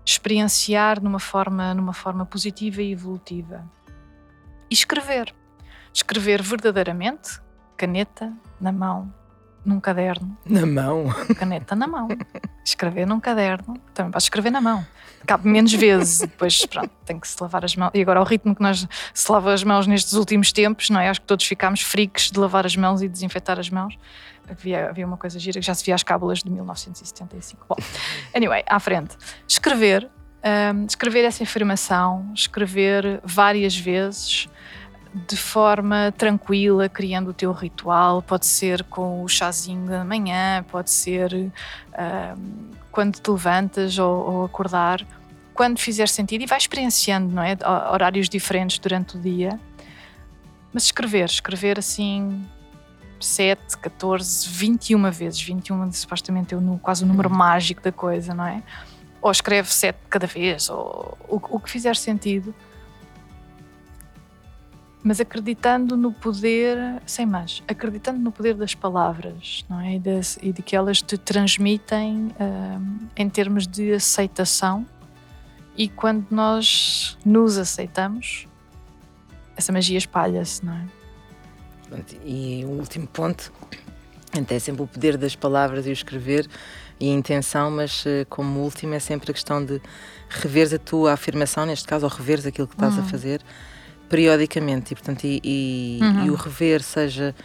experienciar 0.10 1.04
numa 1.04 1.20
forma, 1.20 1.74
numa 1.74 1.94
forma 1.94 2.26
positiva 2.26 2.82
e 2.82 2.92
evolutiva. 2.94 3.70
E 4.70 4.74
escrever. 4.74 5.36
Escrever 5.94 6.42
verdadeiramente, 6.42 7.42
caneta 7.76 8.32
na 8.60 8.72
mão, 8.72 9.14
num 9.66 9.82
caderno. 9.82 10.38
Na 10.46 10.66
mão? 10.66 11.08
Caneta 11.38 11.76
na 11.76 11.88
mão. 11.88 12.08
Escrever 12.64 13.06
num 13.06 13.20
caderno. 13.20 13.78
Também 13.94 14.12
podes 14.12 14.26
escrever 14.26 14.50
na 14.50 14.62
mão. 14.62 14.86
Cabe 15.26 15.50
menos 15.50 15.74
vezes. 15.74 16.20
Depois, 16.20 16.66
pronto, 16.66 16.92
tem 17.06 17.20
que 17.20 17.28
se 17.28 17.36
lavar 17.42 17.66
as 17.66 17.76
mãos. 17.76 17.92
E 17.94 18.02
agora, 18.02 18.20
ao 18.20 18.26
ritmo 18.26 18.56
que 18.56 18.62
nós 18.62 18.88
se 19.14 19.32
lava 19.32 19.54
as 19.54 19.64
mãos 19.64 19.88
nestes 19.88 20.14
últimos 20.14 20.54
tempos, 20.54 20.90
não 20.90 21.02
é? 21.02 21.10
Acho 21.10 21.20
que 21.20 21.28
todos 21.28 21.46
ficámos 21.46 21.82
freaks 21.82 22.32
de 22.32 22.40
lavar 22.40 22.66
as 22.66 22.78
mãos 22.78 23.02
e 23.02 23.10
desinfetar 23.10 23.60
as 23.60 23.70
mãos. 23.70 23.98
Havia, 24.50 24.90
havia 24.90 25.06
uma 25.06 25.18
coisa 25.18 25.38
gira 25.40 25.60
que 25.60 25.66
já 25.66 25.74
se 25.74 25.84
via 25.84 25.96
as 25.96 26.04
cábulas 26.04 26.40
de 26.40 26.50
1975. 26.50 27.66
Bom, 27.68 27.76
anyway, 28.36 28.64
à 28.68 28.80
frente. 28.80 29.18
Escrever. 29.48 30.10
Um, 30.44 30.86
escrever 30.86 31.26
essa 31.26 31.44
afirmação, 31.44 32.32
escrever 32.34 33.20
várias 33.24 33.76
vezes, 33.76 34.48
de 35.28 35.36
forma 35.36 36.14
tranquila, 36.18 36.88
criando 36.88 37.30
o 37.30 37.34
teu 37.34 37.52
ritual. 37.52 38.22
Pode 38.22 38.46
ser 38.46 38.84
com 38.84 39.24
o 39.24 39.28
chazinho 39.28 39.88
da 39.88 40.06
manhã, 40.06 40.64
pode 40.70 40.92
ser 40.92 41.34
uh, 41.34 42.72
quando 42.92 43.20
te 43.20 43.30
levantas 43.30 43.98
ou, 43.98 44.32
ou, 44.32 44.46
acordar, 44.46 45.06
quando 45.54 45.80
fizer 45.80 46.08
sentido 46.08 46.44
e 46.44 46.46
vai 46.46 46.58
experienciando, 46.58 47.34
não 47.34 47.44
é? 47.44 47.58
Horários 47.92 48.30
diferentes 48.30 48.80
durante 48.80 49.18
o 49.18 49.20
dia. 49.20 49.60
Mas 50.72 50.84
escrever, 50.84 51.26
escrever 51.26 51.80
assim 51.80 52.46
7, 53.26 53.78
14, 53.78 54.50
21 54.50 55.12
vezes. 55.12 55.42
21 55.42 55.92
supostamente 55.92 56.54
é 56.54 56.58
o, 56.58 56.80
quase 56.80 57.04
o 57.04 57.08
número 57.08 57.30
mágico 57.30 57.82
da 57.82 57.92
coisa, 57.92 58.34
não 58.34 58.46
é? 58.46 58.64
Ou 59.22 59.32
escreve 59.32 59.72
7 59.72 59.98
cada 60.10 60.28
vez, 60.28 60.70
ou 60.70 61.18
o, 61.28 61.36
o 61.36 61.60
que 61.60 61.70
fizer 61.70 61.96
sentido 61.96 62.54
mas 65.08 65.22
acreditando 65.22 65.96
no 65.96 66.12
poder, 66.12 67.02
sem 67.06 67.26
mais, 67.26 67.64
acreditando 67.66 68.20
no 68.20 68.30
poder 68.30 68.56
das 68.56 68.76
palavras, 68.76 69.64
não 69.70 69.80
é? 69.80 69.96
E, 69.96 70.00
das, 70.00 70.38
e 70.42 70.52
de 70.52 70.62
que 70.62 70.76
elas 70.76 71.02
te 71.02 71.18
transmitem 71.18 72.34
um, 72.38 73.08
em 73.16 73.30
termos 73.30 73.66
de 73.66 73.94
aceitação. 73.94 74.86
E 75.78 75.88
quando 75.88 76.26
nós 76.30 77.18
nos 77.24 77.58
aceitamos, 77.58 78.48
essa 79.56 79.72
magia 79.72 79.98
espalha-se, 79.98 80.66
não 80.66 80.74
é? 80.74 80.86
E 82.24 82.64
o 82.66 82.70
último 82.70 83.08
ponto, 83.08 83.52
é 84.50 84.60
sempre 84.60 84.84
o 84.84 84.88
poder 84.88 85.18
das 85.18 85.36
palavras 85.36 85.88
e 85.88 85.90
o 85.90 85.94
escrever 85.94 86.48
e 87.00 87.10
a 87.10 87.14
intenção, 87.14 87.70
mas 87.72 88.04
eh, 88.06 88.26
como 88.30 88.60
último 88.62 88.94
é 88.94 89.00
sempre 89.00 89.32
a 89.32 89.34
questão 89.34 89.64
de 89.64 89.80
reveres 90.30 90.74
a 90.74 90.80
tua 90.80 91.14
afirmação, 91.14 91.66
neste 91.66 91.88
caso, 91.88 92.06
ou 92.06 92.12
reveres 92.12 92.46
aquilo 92.46 92.68
que 92.68 92.74
estás 92.74 92.98
a 92.98 93.02
uhum. 93.02 93.08
fazer 93.08 93.42
periodicamente 94.10 94.94
e, 94.94 94.96
portanto, 94.96 95.24
e, 95.26 95.42
e, 95.44 96.00
uhum. 96.02 96.26
e, 96.26 96.30
o 96.32 96.36
rever, 96.36 96.82
seja 96.82 97.36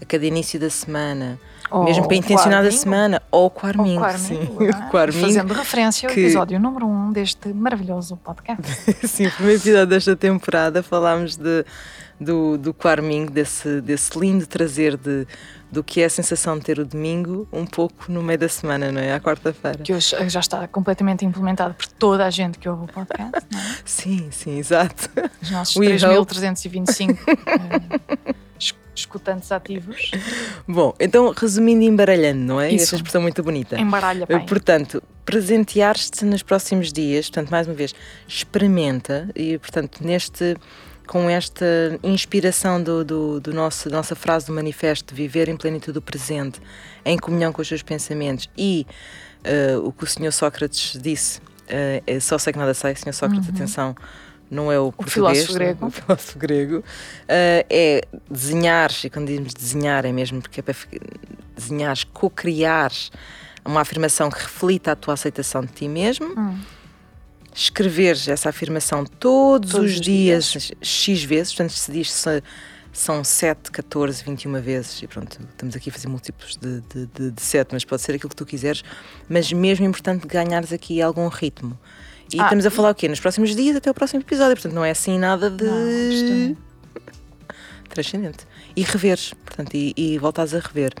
a 0.00 0.04
cada 0.04 0.24
início 0.24 0.58
da 0.58 0.70
semana, 0.70 1.38
ou 1.70 1.84
mesmo 1.84 2.06
para 2.06 2.16
intencionar 2.16 2.62
da 2.62 2.70
semana, 2.70 3.22
ou 3.30 3.50
com 3.50 3.66
Armingo. 3.66 4.04
É? 4.08 5.12
Fazendo 5.12 5.52
referência 5.52 6.08
ao 6.08 6.14
que... 6.14 6.20
episódio 6.20 6.58
número 6.58 6.86
1 6.86 6.90
um 6.90 7.12
deste 7.12 7.48
maravilhoso 7.52 8.16
podcast. 8.16 8.62
sim, 9.06 9.26
o 9.26 9.32
primeiro 9.32 9.60
episódio 9.60 9.86
desta 9.86 10.16
temporada 10.16 10.82
falámos 10.82 11.36
de, 11.36 11.64
do, 12.20 12.58
do 12.58 12.74
Quarming, 12.74 13.26
desse, 13.26 13.80
desse 13.80 14.18
lindo 14.18 14.46
trazer 14.46 14.96
de 14.96 15.26
do 15.70 15.84
que 15.84 16.00
é 16.00 16.06
a 16.06 16.10
sensação 16.10 16.58
de 16.58 16.64
ter 16.64 16.78
o 16.78 16.84
domingo 16.84 17.46
um 17.52 17.66
pouco 17.66 18.10
no 18.10 18.22
meio 18.22 18.38
da 18.38 18.48
semana, 18.48 18.90
não 18.90 19.00
é? 19.00 19.12
À 19.12 19.20
quarta-feira. 19.20 19.78
Que 19.78 19.92
hoje 19.92 20.16
já 20.28 20.40
está 20.40 20.66
completamente 20.66 21.24
implementado 21.24 21.74
por 21.74 21.86
toda 21.86 22.24
a 22.24 22.30
gente 22.30 22.58
que 22.58 22.68
ouve 22.68 22.84
o 22.84 22.86
podcast, 22.86 23.46
não 23.50 23.60
é? 23.60 23.76
Sim, 23.84 24.28
sim, 24.30 24.58
exato. 24.58 25.10
Os 25.42 25.50
nossos 25.50 25.76
3.325 25.76 27.18
uh, 27.18 28.34
escutantes 29.00 29.50
ativos. 29.52 30.10
Bom, 30.66 30.94
então 30.98 31.32
resumindo 31.36 31.82
e 31.82 31.86
embaralhando, 31.86 32.40
não 32.40 32.60
é? 32.60 32.70
Isso. 32.70 32.84
Essa 32.84 32.96
expressão 32.96 33.22
muito 33.22 33.42
bonita. 33.42 33.80
Embaralha 33.80 34.26
bem. 34.26 34.44
Portanto, 34.46 35.02
presentear-te 35.24 36.24
nos 36.24 36.42
próximos 36.42 36.92
dias, 36.92 37.28
portanto, 37.28 37.50
mais 37.50 37.66
uma 37.66 37.74
vez, 37.74 37.94
experimenta 38.26 39.28
e, 39.34 39.58
portanto, 39.58 40.00
neste 40.02 40.56
com 41.08 41.28
esta 41.28 41.64
inspiração 42.02 42.80
do, 42.82 43.02
do, 43.02 43.40
do 43.40 43.54
nosso, 43.54 43.88
da 43.88 43.96
nossa 43.96 44.14
frase 44.14 44.46
do 44.46 44.52
manifesto, 44.52 45.14
viver 45.14 45.48
em 45.48 45.56
plenitude 45.56 45.92
do 45.92 46.02
presente, 46.02 46.60
em 47.02 47.16
comunhão 47.16 47.50
com 47.50 47.62
os 47.62 47.66
seus 47.66 47.82
pensamentos 47.82 48.48
e 48.56 48.86
uh, 49.44 49.86
o 49.86 49.90
que 49.90 50.04
o 50.04 50.06
Senhor 50.06 50.30
Sócrates 50.30 51.00
disse, 51.00 51.40
uh, 51.40 52.20
só 52.20 52.36
sei 52.36 52.52
que 52.52 52.58
nada 52.58 52.74
sei, 52.74 52.94
Senhor 52.94 53.14
Sócrates, 53.14 53.48
uhum. 53.48 53.54
atenção, 53.54 53.96
não 54.50 54.72
é 54.72 54.78
o, 54.78 54.88
o 54.88 54.92
português, 54.92 55.12
filósofo 55.12 55.52
grego, 55.54 55.86
o 55.86 55.90
filósofo 55.90 56.38
grego. 56.38 56.78
Uh, 56.78 57.64
é 57.68 58.02
desenhar, 58.30 58.90
e 59.04 59.10
quando 59.10 59.28
dizemos 59.28 59.54
desenhar 59.54 60.04
é 60.04 60.12
mesmo 60.12 60.40
porque 60.40 60.60
é 60.60 60.62
para 60.62 60.74
desenhar, 61.56 61.96
co-criar 62.12 62.92
uma 63.64 63.80
afirmação 63.80 64.30
que 64.30 64.38
reflita 64.38 64.92
a 64.92 64.96
tua 64.96 65.14
aceitação 65.14 65.62
de 65.62 65.72
ti 65.72 65.88
mesmo. 65.88 66.26
Uhum 66.28 66.58
escreveres 67.54 68.28
essa 68.28 68.50
afirmação 68.50 69.04
todos, 69.04 69.72
todos 69.72 69.92
os 69.92 70.00
dias, 70.00 70.52
dias, 70.52 70.72
X 70.80 71.24
vezes, 71.24 71.52
portanto, 71.52 71.72
se 71.72 71.90
diz 71.90 72.12
se 72.12 72.42
são 72.92 73.22
7, 73.22 73.70
14, 73.70 74.24
21 74.24 74.60
vezes, 74.60 75.02
e 75.02 75.06
pronto, 75.06 75.38
estamos 75.50 75.76
aqui 75.76 75.90
a 75.90 75.92
fazer 75.92 76.08
múltiplos 76.08 76.56
de, 76.56 76.80
de, 76.82 77.06
de, 77.06 77.30
de 77.30 77.42
7, 77.42 77.70
mas 77.72 77.84
pode 77.84 78.02
ser 78.02 78.14
aquilo 78.14 78.30
que 78.30 78.36
tu 78.36 78.46
quiseres, 78.46 78.82
mas 79.28 79.52
mesmo 79.52 79.84
é 79.84 79.88
importante 79.88 80.26
ganhares 80.26 80.72
aqui 80.72 81.02
algum 81.02 81.28
ritmo. 81.28 81.78
E 82.32 82.40
ah, 82.40 82.44
estamos 82.44 82.66
a 82.66 82.70
falar 82.70 82.90
o 82.90 82.94
quê? 82.94 83.08
Nos 83.08 83.20
próximos 83.20 83.54
dias 83.56 83.76
até 83.76 83.90
o 83.90 83.94
próximo 83.94 84.20
episódio, 84.20 84.54
portanto, 84.54 84.74
não 84.74 84.84
é 84.84 84.90
assim 84.90 85.18
nada 85.18 85.50
de. 85.50 85.64
Não, 85.64 86.56
Transcendente. 87.88 88.46
E 88.76 88.82
reveres, 88.82 89.32
portanto, 89.44 89.74
e, 89.74 89.94
e 89.96 90.18
voltares 90.18 90.54
a 90.54 90.58
rever 90.58 90.92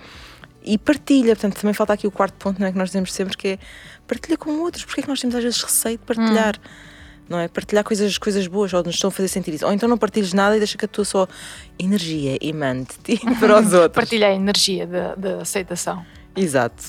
e 0.68 0.76
partilha. 0.76 1.34
Portanto, 1.34 1.60
também 1.60 1.74
falta 1.74 1.94
aqui 1.94 2.06
o 2.06 2.10
quarto 2.10 2.34
ponto, 2.34 2.60
não 2.60 2.66
é? 2.66 2.72
Que 2.72 2.78
nós 2.78 2.90
dizemos 2.90 3.12
sempre 3.12 3.36
que 3.36 3.48
é 3.48 3.58
partilha 4.06 4.36
com 4.36 4.50
outros. 4.60 4.84
Porque 4.84 5.00
é 5.00 5.02
que 5.02 5.08
nós 5.08 5.20
temos 5.20 5.34
às 5.34 5.42
vezes 5.42 5.62
receio 5.62 5.98
de 5.98 6.04
partilhar? 6.04 6.56
Hum. 6.56 6.88
Não 7.28 7.38
é? 7.38 7.48
Partilhar 7.48 7.84
coisas, 7.84 8.16
coisas 8.16 8.46
boas 8.46 8.72
ou 8.72 8.82
nos 8.82 8.94
estão 8.94 9.08
a 9.08 9.10
fazer 9.10 9.28
sentir 9.28 9.54
isso. 9.54 9.66
Ou 9.66 9.72
então 9.72 9.88
não 9.88 9.98
partilhes 9.98 10.32
nada 10.32 10.56
e 10.56 10.58
deixa 10.58 10.78
que 10.78 10.84
a 10.84 10.88
tua 10.88 11.04
só 11.04 11.26
energia 11.78 12.38
emane-te 12.40 13.18
para 13.40 13.60
os 13.60 13.72
outros. 13.72 13.94
Partilha 13.94 14.28
a 14.28 14.34
energia 14.34 14.86
da 15.16 15.42
aceitação. 15.42 16.04
Exato. 16.36 16.84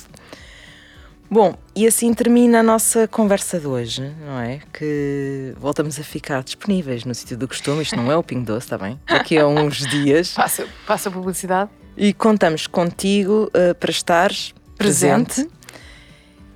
Bom, 1.32 1.56
e 1.76 1.86
assim 1.86 2.12
termina 2.12 2.62
a 2.62 2.64
nossa 2.64 3.08
conversa 3.08 3.60
de 3.60 3.68
hoje, 3.68 4.02
não 4.26 4.40
é? 4.40 4.62
Que 4.74 5.54
voltamos 5.58 6.00
a 6.00 6.04
ficar 6.04 6.42
disponíveis 6.42 7.06
no 7.06 7.14
sítio 7.14 7.38
do 7.38 7.48
costume. 7.48 7.84
Isto 7.84 7.98
não 7.98 8.12
é 8.12 8.18
o 8.18 8.24
Ping 8.24 8.42
Doce, 8.42 8.66
está 8.66 8.80
bem? 8.80 9.00
Daqui 9.08 9.38
a 9.38 9.48
uns 9.48 9.78
dias. 9.86 10.34
Passa, 10.34 10.68
passa 10.88 11.12
publicidade. 11.12 11.70
E 11.96 12.14
contamos 12.14 12.66
contigo 12.66 13.52
uh, 13.54 13.76
para 13.76 13.92
estares 13.92 14.56
presente. 14.76 15.44
presente. 15.44 15.60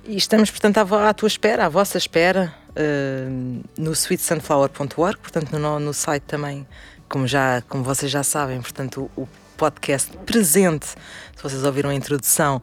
E 0.06 0.16
estamos, 0.16 0.50
portanto, 0.50 0.78
à, 0.78 1.08
à, 1.08 1.14
tua 1.14 1.28
espera, 1.28 1.66
à 1.66 1.68
vossa 1.68 1.96
espera, 1.96 2.52
uh, 2.70 3.62
no 3.78 3.92
sweetsunflower.org, 3.92 5.18
portanto, 5.18 5.56
no, 5.56 5.78
no 5.78 5.94
site 5.94 6.24
também, 6.24 6.66
como, 7.08 7.28
já, 7.28 7.62
como 7.68 7.84
vocês 7.84 8.10
já 8.10 8.24
sabem, 8.24 8.60
portanto, 8.60 9.08
o, 9.16 9.22
o 9.22 9.28
podcast 9.56 10.10
presente, 10.26 10.86
se 10.86 11.42
vocês 11.42 11.64
ouviram 11.64 11.90
a 11.90 11.94
introdução, 11.94 12.60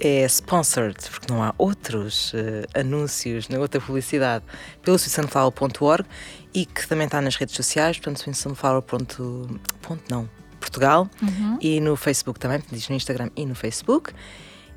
é 0.00 0.24
sponsored, 0.28 0.96
porque 1.10 1.32
não 1.32 1.42
há 1.42 1.54
outros 1.58 2.32
uh, 2.32 2.78
anúncios, 2.78 3.48
nem 3.48 3.58
outra 3.58 3.80
publicidade, 3.80 4.44
pelo 4.82 4.96
sweetsunflower.org 4.96 6.06
e 6.54 6.64
que 6.64 6.86
também 6.86 7.06
está 7.06 7.20
nas 7.20 7.36
redes 7.36 7.54
sociais, 7.54 7.98
portanto, 7.98 8.18
sweetsunflower. 8.18 8.82
Ponto, 8.82 9.60
não, 10.08 10.28
Portugal 10.60 11.08
uhum. 11.22 11.58
e 11.60 11.80
no 11.80 11.96
Facebook 11.96 12.38
também, 12.38 12.62
diz 12.70 12.88
no 12.88 12.96
Instagram 12.96 13.30
e 13.36 13.44
no 13.44 13.54
Facebook. 13.54 14.12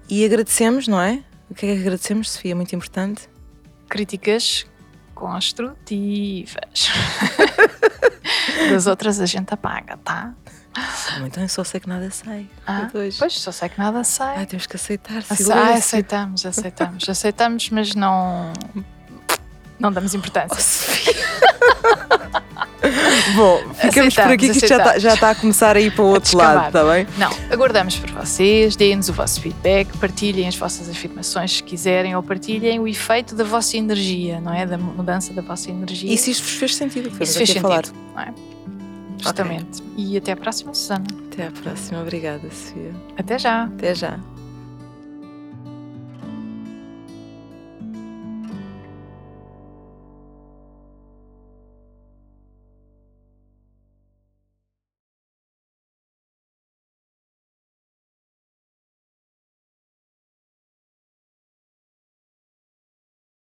E 0.09 0.25
agradecemos, 0.25 0.87
não 0.87 0.99
é? 0.99 1.23
O 1.49 1.55
que 1.55 1.65
é 1.65 1.75
que 1.75 1.81
agradecemos, 1.81 2.31
Sofia? 2.31 2.55
Muito 2.55 2.75
importante. 2.75 3.29
Críticas 3.89 4.65
construtivas. 5.13 6.89
das 8.71 8.87
outras 8.87 9.19
a 9.19 9.25
gente 9.25 9.53
apaga, 9.53 9.97
tá? 9.97 10.33
Então 11.25 11.43
eu 11.43 11.49
só 11.49 11.63
sei 11.63 11.79
que 11.79 11.89
nada 11.89 12.09
sei. 12.09 12.49
Ah, 12.65 12.87
pois, 12.91 13.17
só 13.31 13.51
sei 13.51 13.69
que 13.69 13.77
nada 13.77 14.03
sei. 14.03 14.25
Ah, 14.25 14.45
temos 14.45 14.65
que 14.65 14.75
aceitar. 14.75 15.23
Ah, 15.29 15.73
aceitamos, 15.73 16.45
aceitamos. 16.45 17.09
aceitamos, 17.09 17.69
mas 17.69 17.93
não. 17.93 18.53
Não 19.77 19.91
damos 19.91 20.13
importância. 20.13 20.55
Oh, 20.55 21.21
Bom, 23.35 23.73
ficamos 23.75 24.15
por 24.15 24.23
aqui 24.23 24.37
que 24.49 24.57
isto 24.57 24.67
já 24.67 24.77
está, 24.77 24.99
já 24.99 25.13
está 25.13 25.31
a 25.31 25.35
começar 25.35 25.75
a 25.75 25.79
ir 25.81 25.93
para 25.93 26.03
o 26.03 26.07
outro 26.07 26.37
lado, 26.37 26.67
está 26.67 26.83
bem? 26.91 27.07
Não, 27.17 27.29
aguardamos 27.51 27.95
por 27.97 28.09
vocês, 28.11 28.75
deem-nos 28.75 29.09
o 29.09 29.13
vosso 29.13 29.39
feedback, 29.41 29.95
partilhem 29.97 30.47
as 30.47 30.55
vossas 30.55 30.89
afirmações 30.89 31.57
se 31.57 31.63
quiserem 31.63 32.15
ou 32.15 32.23
partilhem 32.23 32.79
o 32.79 32.87
efeito 32.87 33.35
da 33.35 33.43
vossa 33.43 33.77
energia, 33.77 34.39
não 34.41 34.53
é? 34.53 34.65
Da 34.65 34.77
mudança 34.77 35.33
da 35.33 35.41
vossa 35.41 35.69
energia. 35.69 36.11
E 36.11 36.17
se 36.17 36.31
isto 36.31 36.43
vos 36.43 36.53
fez 36.53 36.75
sentido, 36.75 37.09
que 37.11 37.23
Isso 37.23 37.37
fez 37.37 37.49
sentido, 37.49 37.61
falar. 37.61 37.83
não 38.15 38.21
é? 38.21 38.33
Justamente. 39.21 39.81
Okay. 39.81 40.05
E 40.05 40.17
até 40.17 40.31
à 40.31 40.35
próxima, 40.35 40.73
Susana. 40.73 41.05
Até 41.31 41.47
à 41.47 41.51
próxima. 41.51 42.01
Obrigada, 42.01 42.49
Sofia. 42.49 42.93
Até 43.17 43.39
já. 43.39 43.63
Até 43.65 43.95
já. 43.95 44.19